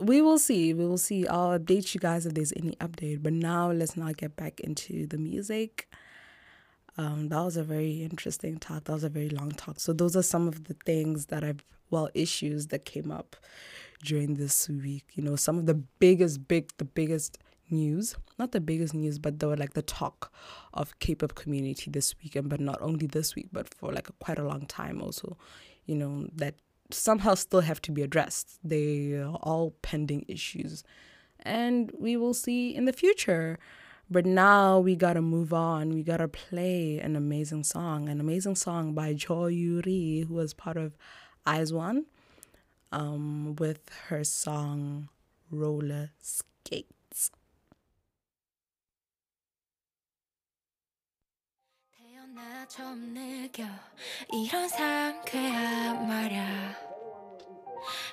we 0.00 0.22
will 0.22 0.38
see. 0.38 0.72
We 0.72 0.86
will 0.86 0.98
see. 0.98 1.26
I'll 1.26 1.58
update 1.58 1.94
you 1.94 2.00
guys 2.00 2.26
if 2.26 2.34
there's 2.34 2.52
any 2.56 2.72
update. 2.76 3.22
But 3.22 3.32
now 3.32 3.70
let's 3.70 3.96
not 3.96 4.16
get 4.16 4.36
back 4.36 4.60
into 4.60 5.06
the 5.06 5.18
music. 5.18 5.88
Um, 6.96 7.28
that 7.28 7.40
was 7.40 7.56
a 7.56 7.62
very 7.62 8.02
interesting 8.02 8.58
talk. 8.58 8.84
That 8.84 8.92
was 8.92 9.04
a 9.04 9.08
very 9.08 9.28
long 9.28 9.52
talk. 9.52 9.78
So 9.78 9.92
those 9.92 10.16
are 10.16 10.22
some 10.22 10.48
of 10.48 10.64
the 10.64 10.74
things 10.84 11.26
that 11.26 11.44
I've 11.44 11.64
well 11.90 12.10
issues 12.14 12.68
that 12.68 12.84
came 12.84 13.10
up 13.10 13.36
during 14.02 14.34
this 14.34 14.68
week. 14.68 15.04
You 15.14 15.22
know, 15.22 15.36
some 15.36 15.58
of 15.58 15.66
the 15.66 15.74
biggest, 15.74 16.48
big, 16.48 16.70
the 16.78 16.84
biggest 16.84 17.38
news, 17.70 18.16
not 18.38 18.52
the 18.52 18.60
biggest 18.60 18.94
news, 18.94 19.18
but 19.18 19.38
they 19.38 19.46
were 19.46 19.56
like 19.56 19.74
the 19.74 19.82
talk 19.82 20.32
of 20.74 20.98
K-pop 21.00 21.34
community 21.34 21.90
this 21.90 22.14
weekend, 22.22 22.48
but 22.48 22.60
not 22.60 22.80
only 22.80 23.06
this 23.06 23.34
week, 23.34 23.48
but 23.52 23.72
for 23.72 23.92
like 23.92 24.08
a, 24.08 24.12
quite 24.12 24.38
a 24.38 24.44
long 24.44 24.66
time 24.66 25.02
also, 25.02 25.36
you 25.86 25.94
know, 25.94 26.28
that 26.34 26.54
somehow 26.90 27.34
still 27.34 27.60
have 27.60 27.82
to 27.82 27.92
be 27.92 28.02
addressed. 28.02 28.58
They 28.64 29.14
are 29.14 29.36
all 29.42 29.74
pending 29.82 30.24
issues. 30.28 30.82
And 31.40 31.92
we 31.98 32.16
will 32.16 32.34
see 32.34 32.74
in 32.74 32.84
the 32.86 32.92
future. 32.92 33.58
But 34.10 34.24
now 34.24 34.78
we 34.78 34.96
gotta 34.96 35.20
move 35.20 35.52
on. 35.52 35.92
We 35.92 36.02
gotta 36.02 36.28
play 36.28 36.98
an 36.98 37.14
amazing 37.14 37.64
song, 37.64 38.08
an 38.08 38.20
amazing 38.20 38.56
song 38.56 38.94
by 38.94 39.12
Jo 39.12 39.46
Yuri, 39.46 40.24
who 40.26 40.34
was 40.34 40.54
part 40.54 40.78
of 40.78 40.96
IZ*ONE 41.46 42.06
um, 42.92 43.56
with 43.58 43.80
her 44.08 44.24
song 44.24 45.08
Roller 45.50 46.10
Skates. 46.20 47.30
태어나 51.96 52.66
처음 52.68 53.14
느껴. 53.14 53.64
이런 54.32 54.68
상쾌함 54.68 56.06
말야. 56.06 56.88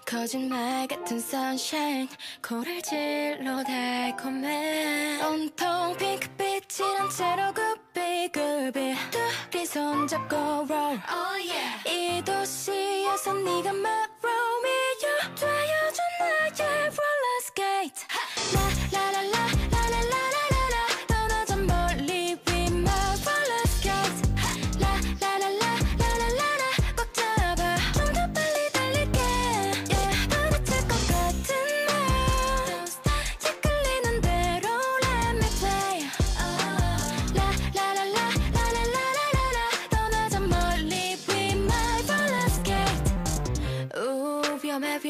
거짓말 0.06 0.88
같은 0.88 1.18
sunshine. 1.18 2.08
코랄질로 2.42 3.64
달콤해. 3.64 5.22
온통 5.24 5.98
핑크빛이란 5.98 7.10
채로 7.10 7.54
굽비굽비. 7.54 8.96
둘이 9.52 9.66
손잡고 9.66 10.36
roll. 10.70 11.00
Oh, 11.10 11.38
yeah. 11.50 11.90
이 11.90 12.24
도시에서 12.24 13.34
네가 13.34 13.74
막 13.74 14.15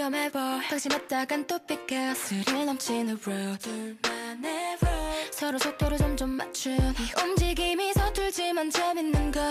위험해 0.05 0.29
위험해 0.29 0.29
보여 0.29 0.59
방심했다간 0.69 1.47
또 1.47 1.57
삐까 1.65 2.13
스릴 2.13 2.65
넘치는 2.65 3.17
road 3.25 3.57
둘만의 3.59 4.77
road 4.83 5.31
서로 5.31 5.57
속도를 5.57 5.97
점점 5.97 6.29
맞춘 6.31 6.73
이 6.73 7.21
움직임이 7.23 7.91
서툴지만 7.93 8.69
재밌는 8.69 9.31
걸. 9.31 9.43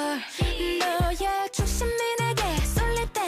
너의 0.78 1.50
중심이 1.52 1.90
내게 2.18 2.42
쏠릴 2.66 3.12
때. 3.12 3.20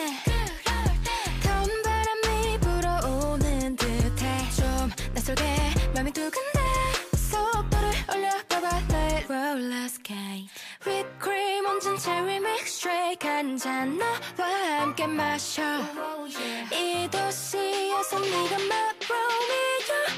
더운 1.42 1.82
바람이 1.82 2.60
불어오는 2.60 3.76
듯해. 3.76 4.50
좀 4.56 4.90
낯설게 5.14 5.44
맘이 5.94 6.12
두근데 6.12 6.60
속도를 7.16 7.90
올려봐봐. 8.14 8.80
나의 8.88 9.24
roller 9.28 9.84
skate 9.86 10.48
whipped 10.86 11.66
얹은 11.66 11.98
cherry 11.98 12.36
mix 12.36 12.45
내 13.06 13.14
간잔 13.14 13.96
나와 14.36 14.80
함께 14.80 15.06
마셔. 15.06 15.62
이 16.72 17.08
도시에서 17.08 18.18
네가 18.18 18.58
마법이 18.58 19.52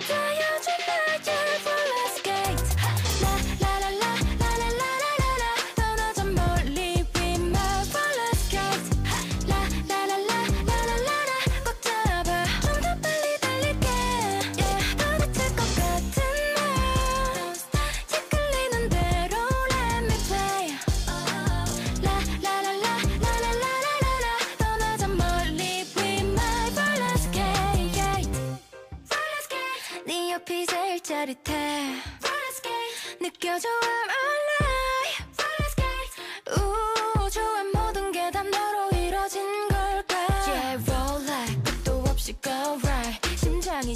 되어줘 0.09 0.78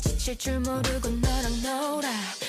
지칠 0.03 0.37
줄 0.37 0.61
모르고 0.61 1.09
너랑 1.09 1.63
놀아. 1.63 2.09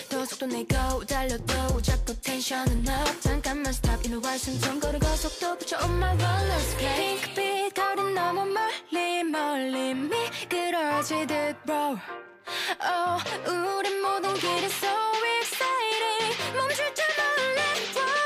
더 0.10 0.26
속도 0.26 0.46
내고 0.46 1.06
달려도 1.06 1.82
자꾸 1.82 2.14
텐션은 2.22 2.88
up 2.88 3.22
잠깐만 3.22 3.68
stop 3.74 4.06
이리 4.08 4.16
와 4.16 4.38
숨좀 4.38 4.80
고르고 4.80 5.06
속도 5.16 5.58
붙여 5.58 5.78
on 5.84 5.92
my 5.98 6.12
roll 6.16 6.50
let's 6.52 6.78
play 6.78 7.18
핑크빛 7.20 7.74
거리 7.74 8.14
너무 8.14 8.46
멀리 8.46 9.24
멀리 9.24 9.94
미끄러지듯 9.96 11.64
bro. 11.66 11.98
Oh 12.82 13.18
우린 13.48 14.02
모든 14.02 14.34
길이 14.36 14.66
so 14.66 14.88
exciting 15.42 16.36
멈출 16.56 16.94
줄 16.94 17.06
몰랐던 17.18 18.23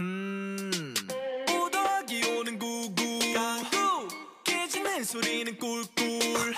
음. 0.00 0.94
오더기 1.50 2.24
오는 2.32 2.58
구구. 2.58 3.18
까구. 3.34 4.08
깨지는 4.42 5.04
소리는 5.04 5.58
꿀꿀. 5.58 6.54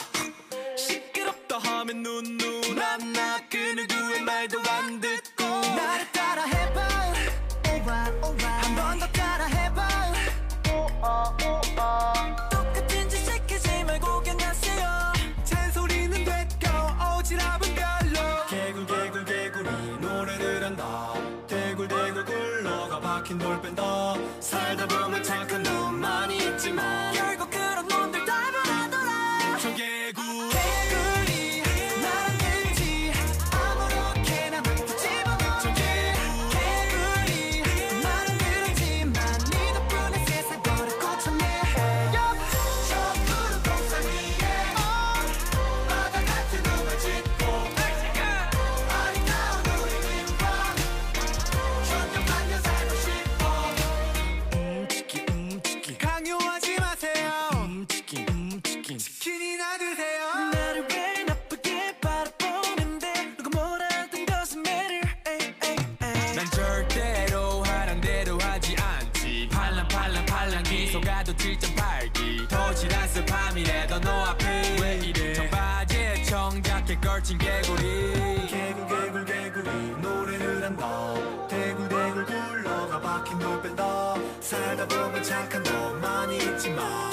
더 73.92 73.98
너 73.98 74.24
앞에 74.24 74.76
왜 74.80 74.96
이래? 75.04 75.34
청바지에 75.34 76.22
청자켓 76.22 76.98
걸친 77.02 77.36
개구리. 77.36 78.46
개굴 78.48 78.86
개굴 78.88 79.24
개구리. 79.26 79.70
노래를 80.00 80.64
한다. 80.64 81.14
대굴 81.46 81.88
대굴 81.90 82.24
굴러가 82.24 82.98
박힌 82.98 83.38
돌 83.38 83.60
뺀다 83.60 84.14
살다 84.40 84.88
보면 84.88 85.22
착한 85.22 85.62
너 85.64 85.92
많이 85.94 86.38
있지만. 86.38 87.12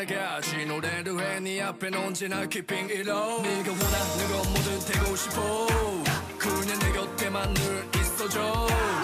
편하게 0.00 0.16
하지. 0.16 0.64
노래를 0.66 1.20
해네 1.20 1.60
앞엔 1.62 1.94
언제나 1.94 2.46
keeping 2.46 2.90
it 2.90 3.08
low. 3.08 3.42
네가 3.42 3.70
원하는 3.70 4.28
건 4.30 4.52
뭐든 4.52 4.80
되고 4.92 5.16
싶어. 5.16 5.66
그냥 6.38 6.78
내 6.78 6.92
곁에만 6.92 7.54
늘 7.54 7.88
있어줘. 7.96 8.40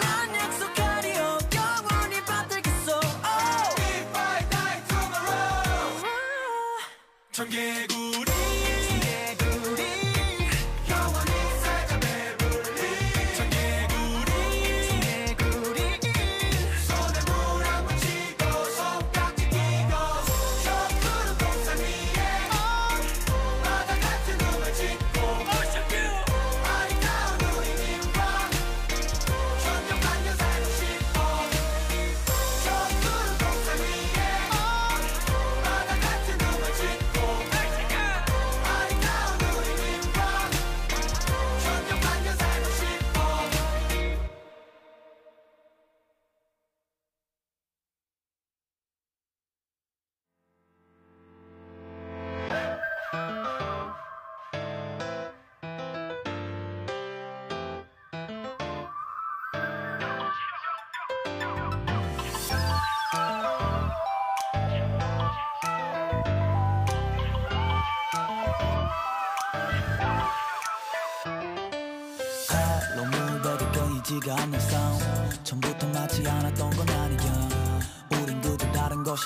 난 0.01 0.35
약속하리요 0.35 1.39
영원히 1.55 2.21
받들겠어. 2.25 2.93
Oh. 2.97 3.83
If 3.83 4.17
I 4.17 4.49
die 4.49 4.83
tomorrow. 4.89 6.05
아. 6.05 6.11
전개구 7.33 7.96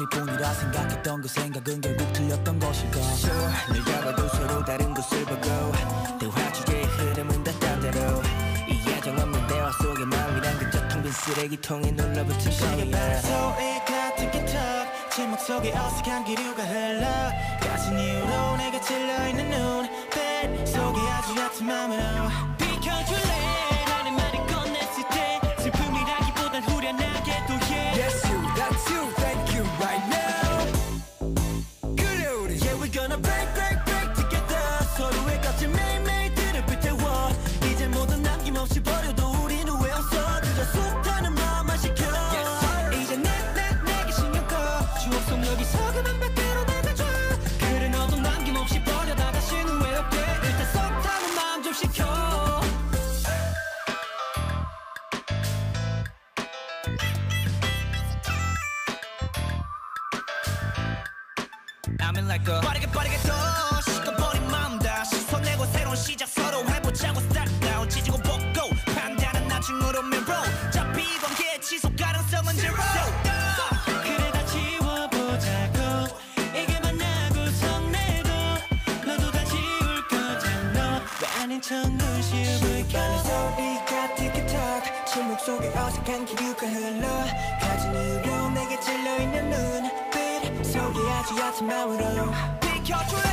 것일 0.01 0.09
뿐이라 0.09 0.55
생각했던 0.55 1.21
그 1.21 1.29
생각은 1.29 1.81
결국 1.81 2.13
틀렸던 2.13 2.59
것일까 2.59 3.01
Sure 3.01 3.49
내가 3.73 4.01
봐도 4.01 4.29
서로 4.29 4.65
다른 4.65 4.95
곳을 4.95 5.25
보고 5.27 5.43
대화 6.19 6.53
주제의 6.53 6.85
흐름은 6.85 7.45
다 7.45 7.53
딴대로. 7.61 8.23
이 8.67 8.81
예정 8.89 9.19
없는 9.19 9.47
대화 9.47 9.71
속에 9.73 10.05
마음이란 10.05 10.59
그저 10.59 10.89
텅빈 10.89 11.13
쓰레기통에 11.13 11.91
눌러붙은 11.91 12.91
거야. 12.91 13.21
소일 13.21 13.85
같은 13.85 14.31
기척 14.31 14.59
제목 15.15 15.39
속에 15.41 15.77
어색한 15.77 16.25
기류가 16.25 16.63
흘러 16.63 17.07
가진 17.61 17.99
이유로 17.99 18.57
내가 18.57 18.81
찔러있는 18.81 19.51
눈빛 19.51 20.67
속에 20.67 21.01
아주 21.11 21.37
얕은 21.37 21.67
맘으로 21.67 22.29
비켜줄래? 22.57 23.40
smell 91.53 91.93
it 91.93 92.01
up. 92.01 92.61
Pick 92.61 92.89
your 92.89 92.99
truth. 93.09 93.30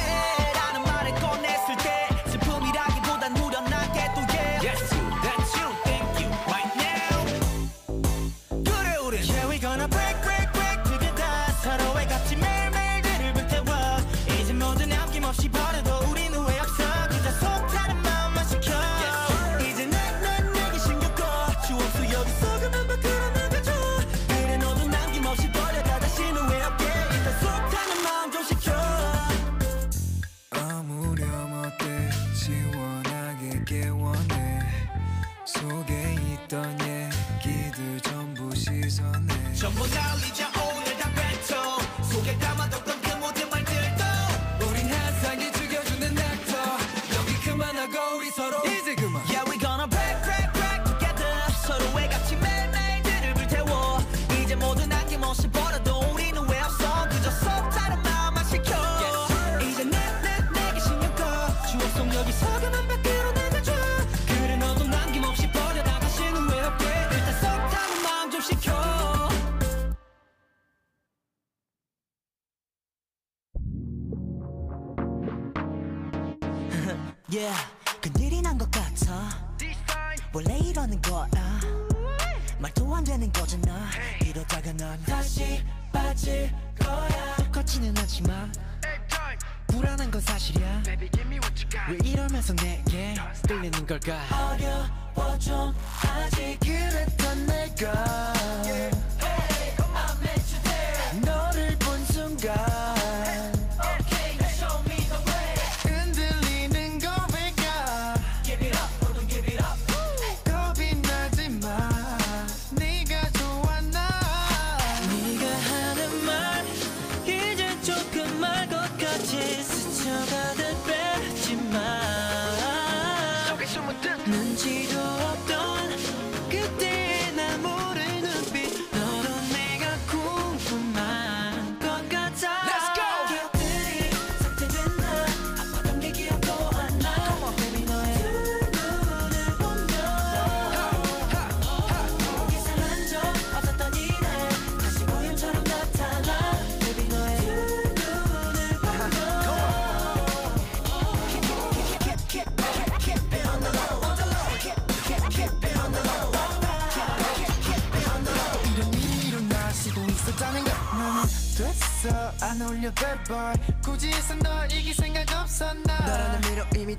пока 94.08 94.37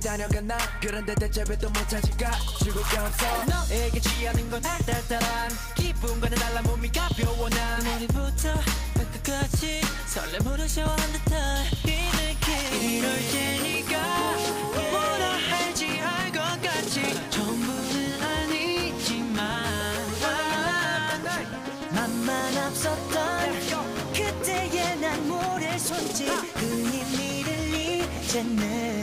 자녀가 0.09 0.41
나. 0.41 0.57
그런데 0.81 1.15
대체 1.15 1.45
왜 1.51 1.55
또 1.59 1.69
못하지가 1.69 2.31
죽을 2.65 2.81
게 2.89 2.97
없어. 2.97 3.45
너에게 3.45 4.01
취하는 4.01 4.49
건 4.49 4.63
달달한 4.63 5.51
기쁨과는 5.75 6.39
달라 6.39 6.63
몸이 6.63 6.91
가벼워 6.91 7.51
난. 7.51 7.85
머리부터 7.85 8.55
발끝까지 8.95 9.83
설렘으로 10.07 10.67
샤워한 10.67 11.13
듯한 11.13 11.67
이 11.85 12.09
느낌 12.17 12.91
이럴 12.91 13.17
때니까 13.33 13.99
뭐라 14.91 15.37
할지 15.51 16.01
알 16.01 16.33
것 16.33 16.41
같지. 16.63 17.31
전부는 17.31 18.23
아니지만 18.23 19.37
만만 21.91 22.57
앞섰던 22.57 23.61
그때의 24.15 24.97
난 25.01 25.29
모래 25.29 25.77
손짓. 25.79 26.31
흔히 26.57 27.05
미를 27.15 27.75
잊었네 27.75 28.98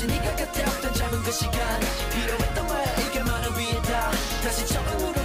마치 0.00 0.06
네가 0.06 0.34
곁에 0.34 0.62
없던 0.62 0.94
짧은 0.94 1.22
그 1.22 1.30
시간. 1.30 1.80
필요했던 2.14 2.66
거야 2.66 2.84
이게 3.00 3.22
많은 3.22 3.50
위에다. 3.58 4.10
다시 4.42 4.66
처음으로 4.66 5.19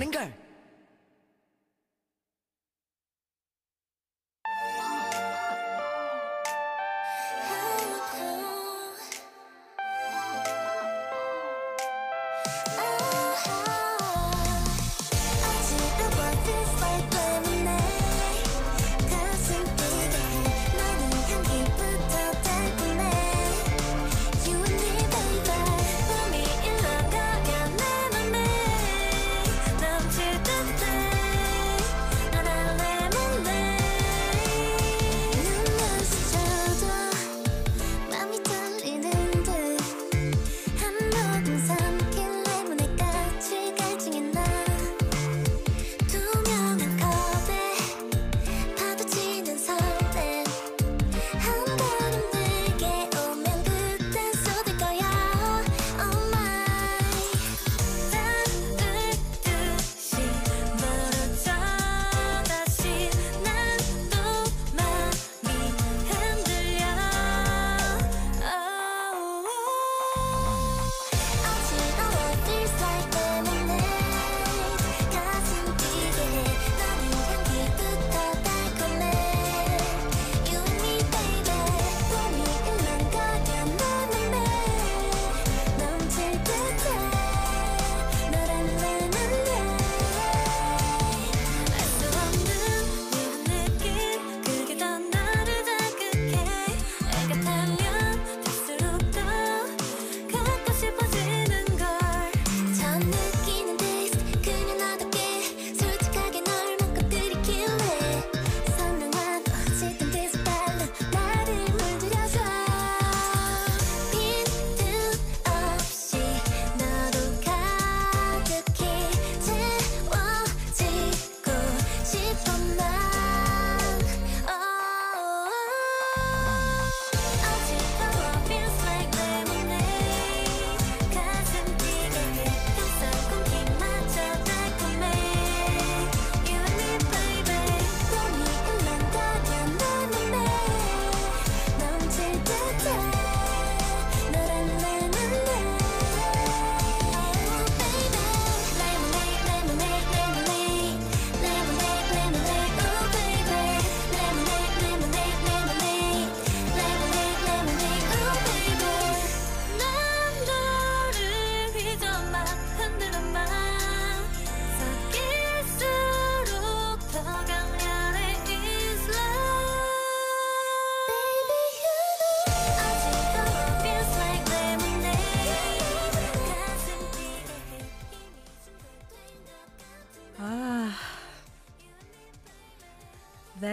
வணங்க 0.00 0.20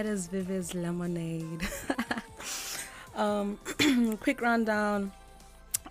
is 0.08 0.28
Vivi's 0.28 0.74
Lemonade. 0.74 1.68
um, 3.16 3.60
quick 4.22 4.42
rundown. 4.42 5.12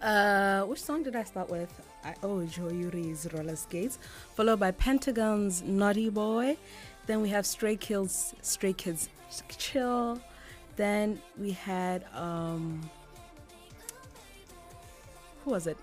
Uh, 0.03 0.63
which 0.63 0.83
song 0.83 1.03
did 1.03 1.15
I 1.15 1.23
start 1.25 1.51
with? 1.51 1.73
I, 2.03 2.15
oh, 2.23 2.45
Jo 2.47 2.69
Yuri's 2.71 3.29
Roller 3.35 3.57
Skates, 3.57 3.99
followed 4.35 4.61
by 4.61 4.71
Pentagon's 4.71 5.63
Naughty 5.63 6.09
Boy. 6.09 6.57
Then 7.07 7.21
we 7.21 7.29
have 7.29 7.45
Stray 7.45 7.77
Kids, 7.77 8.35
Stray 8.41 8.73
Kids 8.73 9.11
Chill. 9.59 10.19
Then 10.77 11.21
we 11.39 11.53
had 11.53 12.05
um, 12.15 12.89
who 15.45 15.51
was 15.51 15.67
it? 15.67 15.77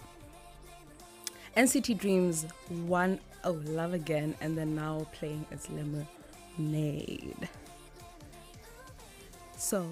NCT 1.56 2.00
Dreams 2.00 2.48
One 2.88 3.20
Oh 3.44 3.62
Love 3.66 3.94
Again, 3.94 4.36
and 4.42 4.58
then 4.58 4.76
now 4.76 5.06
playing 5.14 5.46
is 5.52 5.70
Lemonade. 5.70 7.48
So, 9.64 9.90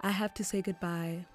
I 0.00 0.12
have 0.12 0.32
to 0.34 0.44
say 0.44 0.62
goodbye. 0.62 1.26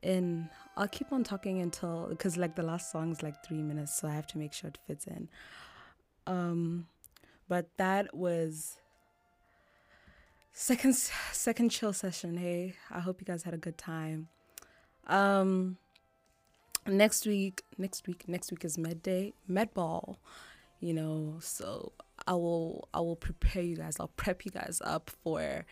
And 0.00 0.48
I'll 0.76 0.86
keep 0.86 1.12
on 1.12 1.24
talking 1.24 1.60
until, 1.60 2.06
because 2.08 2.36
like 2.36 2.54
the 2.54 2.62
last 2.62 2.92
song 2.92 3.10
is 3.10 3.20
like 3.20 3.44
three 3.44 3.64
minutes, 3.64 3.98
so 3.98 4.06
I 4.06 4.12
have 4.12 4.28
to 4.28 4.38
make 4.38 4.52
sure 4.52 4.68
it 4.68 4.78
fits 4.86 5.08
in. 5.08 5.28
Um, 6.28 6.86
but 7.48 7.66
that 7.78 8.14
was 8.14 8.76
second 10.52 10.94
second 10.94 11.70
chill 11.70 11.92
session. 11.92 12.36
Hey, 12.36 12.74
I 12.88 13.00
hope 13.00 13.20
you 13.20 13.24
guys 13.24 13.42
had 13.42 13.54
a 13.54 13.58
good 13.58 13.76
time. 13.76 14.28
Um, 15.08 15.78
next 16.86 17.26
week, 17.26 17.64
next 17.76 18.06
week, 18.06 18.28
next 18.28 18.52
week 18.52 18.64
is 18.64 18.78
med 18.78 19.02
day, 19.02 19.34
med 19.48 19.74
ball. 19.74 20.20
You 20.78 20.94
know, 20.94 21.38
so 21.40 21.90
I 22.26 22.34
will 22.34 22.88
I 22.92 23.00
will 23.00 23.16
prepare 23.16 23.62
you 23.62 23.76
guys. 23.76 23.96
I'll 24.00 24.08
prep 24.16 24.44
you 24.44 24.50
guys 24.50 24.82
up 24.84 25.10
for 25.22 25.64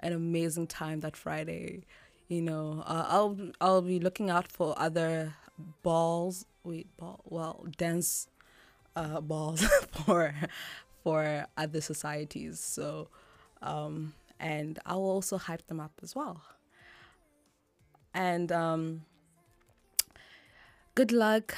an 0.00 0.12
amazing 0.12 0.66
time 0.66 1.00
that 1.00 1.16
Friday. 1.16 1.84
You 2.28 2.42
know, 2.42 2.82
uh, 2.86 3.06
I'll 3.08 3.38
I'll 3.60 3.82
be 3.82 3.98
looking 3.98 4.30
out 4.30 4.50
for 4.50 4.74
other 4.78 5.34
balls. 5.82 6.46
Wait, 6.64 6.94
ball. 6.96 7.20
Well, 7.24 7.66
dance 7.76 8.28
uh, 8.96 9.20
balls 9.20 9.62
for 10.06 10.34
for 11.02 11.46
other 11.56 11.80
societies. 11.80 12.60
So, 12.60 13.08
um, 13.60 14.14
and 14.38 14.78
I 14.86 14.94
will 14.94 15.10
also 15.10 15.38
hype 15.38 15.66
them 15.66 15.80
up 15.80 15.92
as 16.02 16.14
well. 16.14 16.42
And 18.14 18.52
um, 18.52 19.02
good 20.94 21.12
luck 21.12 21.54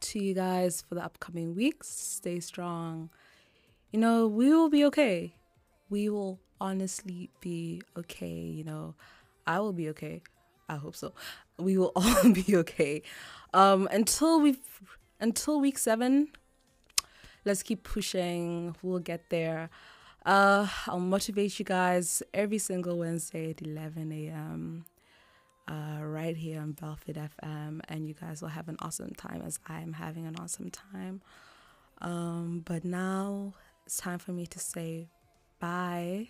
to 0.00 0.18
you 0.18 0.34
guys 0.34 0.80
for 0.80 0.94
the 0.94 1.04
upcoming 1.04 1.54
weeks. 1.54 1.88
Stay 1.88 2.40
strong. 2.40 3.10
You 3.90 3.98
know, 3.98 4.26
we 4.26 4.50
will 4.50 4.70
be 4.70 4.84
okay. 4.86 5.34
We 5.88 6.08
will 6.08 6.40
honestly 6.60 7.30
be 7.40 7.82
okay. 7.96 8.28
You 8.28 8.64
know, 8.64 8.94
I 9.46 9.58
will 9.58 9.72
be 9.72 9.88
okay. 9.90 10.22
I 10.68 10.76
hope 10.76 10.94
so. 10.94 11.12
We 11.58 11.76
will 11.76 11.92
all 11.96 12.32
be 12.32 12.56
okay. 12.56 13.02
Um, 13.52 13.88
until 13.90 14.40
we 14.40 14.58
until 15.20 15.60
week 15.60 15.78
seven, 15.78 16.28
let's 17.44 17.62
keep 17.62 17.82
pushing. 17.82 18.76
We'll 18.82 19.00
get 19.00 19.28
there. 19.30 19.70
Uh, 20.24 20.68
I'll 20.86 21.00
motivate 21.00 21.58
you 21.58 21.64
guys 21.64 22.22
every 22.32 22.58
single 22.58 22.98
Wednesday 22.98 23.50
at 23.50 23.62
11 23.62 24.12
a.m. 24.12 24.84
Uh, 25.66 26.02
right 26.02 26.36
here 26.36 26.60
on 26.60 26.72
Belfit 26.72 27.16
FM, 27.16 27.80
and 27.88 28.06
you 28.06 28.14
guys 28.14 28.42
will 28.42 28.50
have 28.50 28.68
an 28.68 28.76
awesome 28.80 29.14
time 29.14 29.42
as 29.44 29.58
I 29.66 29.80
am 29.80 29.94
having 29.94 30.26
an 30.26 30.36
awesome 30.38 30.70
time. 30.70 31.22
Um, 32.02 32.62
but 32.64 32.84
now 32.84 33.54
it's 33.90 33.96
time 33.96 34.20
for 34.20 34.30
me 34.30 34.46
to 34.46 34.60
say 34.60 35.08
bye. 35.58 36.28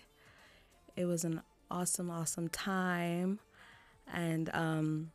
It 0.95 1.05
was 1.05 1.23
an 1.23 1.43
awesome, 1.69 2.09
awesome 2.09 2.47
time, 2.47 3.39
and 4.11 4.49
um, 4.51 5.11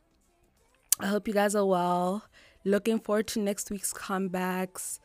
I 1.00 1.06
hope 1.06 1.26
you 1.26 1.34
guys 1.34 1.56
are 1.56 1.66
well. 1.66 2.22
Looking 2.64 3.00
forward 3.00 3.26
to 3.28 3.40
next 3.40 3.68
week's 3.72 3.92
comebacks. 3.92 5.00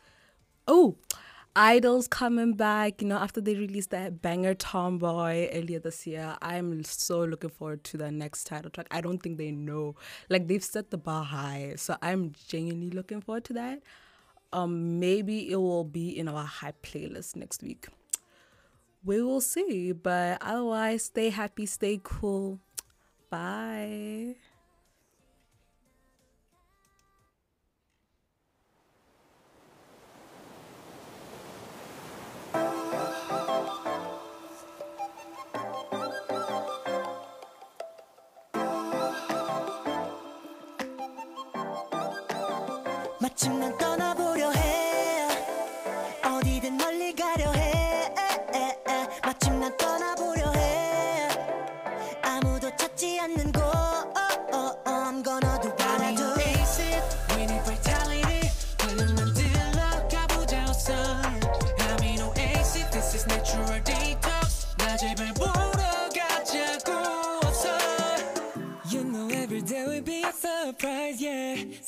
Oh, 0.68 0.98
(G)I-DLE's 1.56 2.08
coming 2.08 2.54
back, 2.54 3.02
you 3.02 3.08
know, 3.08 3.18
after 3.18 3.42
they 3.42 3.56
released 3.56 3.90
that 3.90 4.22
banger 4.22 4.54
Tomboy 4.54 5.50
earlier 5.52 5.80
this 5.80 6.06
year. 6.06 6.38
I'm 6.44 6.84
so 6.84 7.24
looking 7.24 7.50
forward 7.50 7.84
to 7.86 7.98
the 7.98 8.12
next 8.12 8.44
title 8.46 8.70
track. 8.70 8.86
I 8.92 9.02
don't 9.02 9.18
think 9.18 9.40
they 9.40 9.50
know. 9.52 9.96
Like 10.30 10.48
they've 10.48 10.64
set 10.64 10.92
the 10.92 10.98
bar 11.00 11.24
high. 11.24 11.74
So 11.76 11.98
I'm 12.04 12.34
genuinely 12.48 12.92
looking 12.92 13.20
forward 13.20 13.46
to 13.46 13.54
that. 13.54 13.82
Um 14.54 15.00
maybe 15.00 15.50
it 15.52 15.58
will 15.58 15.84
be 15.84 16.18
in 16.18 16.28
our 16.28 16.46
hype 16.46 16.82
playlist 16.82 17.36
next 17.36 17.64
week. 17.64 17.88
We 19.04 19.22
will 19.22 19.42
see. 19.42 19.92
But 19.92 20.38
otherwise, 20.42 21.06
stay 21.06 21.30
happy, 21.30 21.66
stay 21.66 22.00
cool. 22.04 22.60
Bye. 23.30 24.36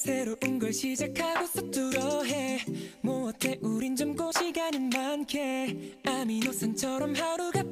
새로운 0.03 0.59
걸 0.59 0.73
시작하고 0.73 1.45
서투러 1.45 2.23
해뭐 2.23 3.29
어때? 3.29 3.57
우린 3.61 3.95
젊고 3.95 4.33
시간은 4.33 4.89
많게. 4.89 5.97
아미노산처럼 6.05 7.15
하루가 7.15 7.62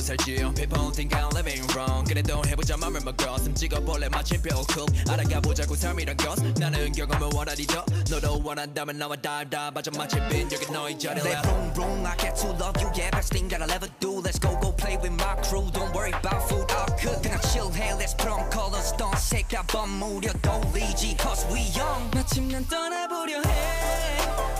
사실 0.00 0.36
People 0.54 0.90
think 0.92 1.14
I'm 1.14 1.28
living 1.34 1.62
wrong. 1.74 2.04
그래도 2.06 2.42
해보자 2.46 2.76
맘을 2.76 3.00
먹어. 3.04 3.36
숨 3.38 3.54
찍어볼래 3.54 4.08
마침 4.08 4.40
뼈coup 4.42 4.88
알아가보자고 5.08 5.74
삶이란 5.74 6.16
것. 6.16 6.38
나는 6.58 6.92
경험을 6.92 7.30
원하니 7.34 7.66
더 7.66 7.84
너도 8.10 8.40
원한다면 8.42 8.98
나와 8.98 9.16
dive 9.16 9.50
dive 9.50 9.70
맞아 9.74 9.90
마침 9.96 10.26
빈 10.28 10.50
여기 10.52 10.70
너의 10.70 10.98
자리라 10.98 11.22
They 11.22 11.42
boom 11.42 11.72
boom 11.74 12.06
I 12.06 12.16
get 12.18 12.34
to 12.42 12.48
love 12.56 12.80
you. 12.82 12.90
Yeah 12.96 13.10
best 13.10 13.32
thing 13.32 13.48
that 13.50 13.62
I'll 13.62 13.70
ever 13.72 13.88
do. 14.00 14.20
Let's 14.20 14.38
go 14.38 14.56
go 14.60 14.72
play 14.72 14.96
with 14.96 15.12
my 15.12 15.36
crew. 15.44 15.68
Don't 15.72 15.92
worry 15.94 16.12
about 16.12 16.48
food 16.48 16.66
I 16.70 16.86
cook. 16.98 17.22
chill, 17.52 17.70
hey. 17.70 17.94
Let's 17.94 18.14
put 18.14 18.28
on 18.30 18.48
colors. 18.50 18.92
Don't 18.96 19.16
shake 19.18 19.48
that 19.50 19.66
bum. 19.72 19.90
무려 20.00 20.32
돌리지 20.42 21.16
Cause 21.18 21.46
we 21.52 21.60
young. 21.76 22.10
마침 22.14 22.48
난 22.48 22.64
떠나보려 22.66 23.40
해. 23.42 24.59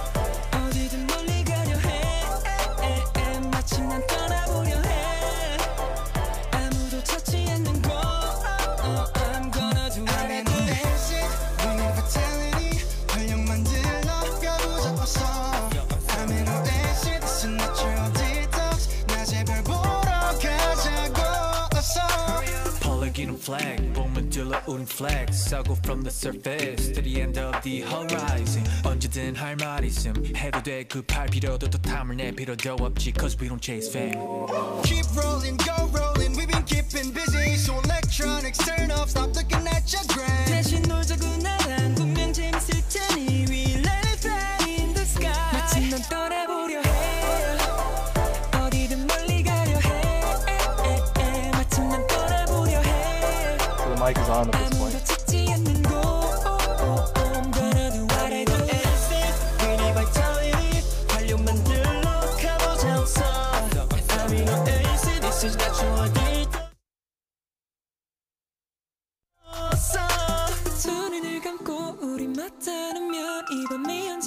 봄은 24.70 24.70
둘러온 24.70 24.82
flex 24.84 25.50
싸고 25.50 25.76
from 25.84 26.04
the 26.04 26.12
surface 26.12 26.92
to 26.94 27.02
the 27.02 27.22
end 27.22 27.40
of 27.40 27.60
the 27.64 27.82
horizon 27.82 28.64
언제든 28.84 29.36
할 29.36 29.56
말 29.56 29.84
있음 29.84 30.14
해도 30.36 30.62
돼 30.62 30.84
급할 30.84 31.28
필요도 31.28 31.70
또 31.70 31.78
탐을 31.80 32.16
낼 32.18 32.36
필요도 32.36 32.76
없지 32.80 33.14
cause 33.18 33.38
we 33.40 33.50
don't 33.50 33.62
chase 33.62 33.90
fame 33.90 34.14
Keep 34.84 35.06
rolling, 35.18 35.58
go 35.58 35.90
rolling 35.92 36.36
We've 36.38 36.48
been 36.48 36.64
keeping 36.66 37.12
busy 37.12 37.56
So 37.56 37.74
electronics 37.86 38.60
turn 38.60 38.92
off 38.92 39.10
Stop 39.10 39.34
looking 39.36 39.66
at 39.68 39.92
your 39.92 40.06
gram 40.14 40.46
대신 40.46 40.82
놀자고 40.84 41.26
나 41.42 41.59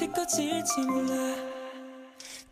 언제 0.04 0.08
꺼질지 0.12 0.82
몰라. 0.82 1.16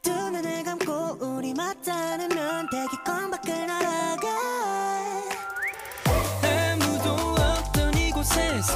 두 0.02 0.12
눈을 0.12 0.64
감고 0.64 1.18
우리 1.20 1.54
맞닿으면 1.54 2.70
대기권 2.70 3.30
밖을 3.30 3.68
날아가. 3.68 4.28
아무도 6.44 7.36
없던 7.42 7.94
이곳에서 7.98 8.76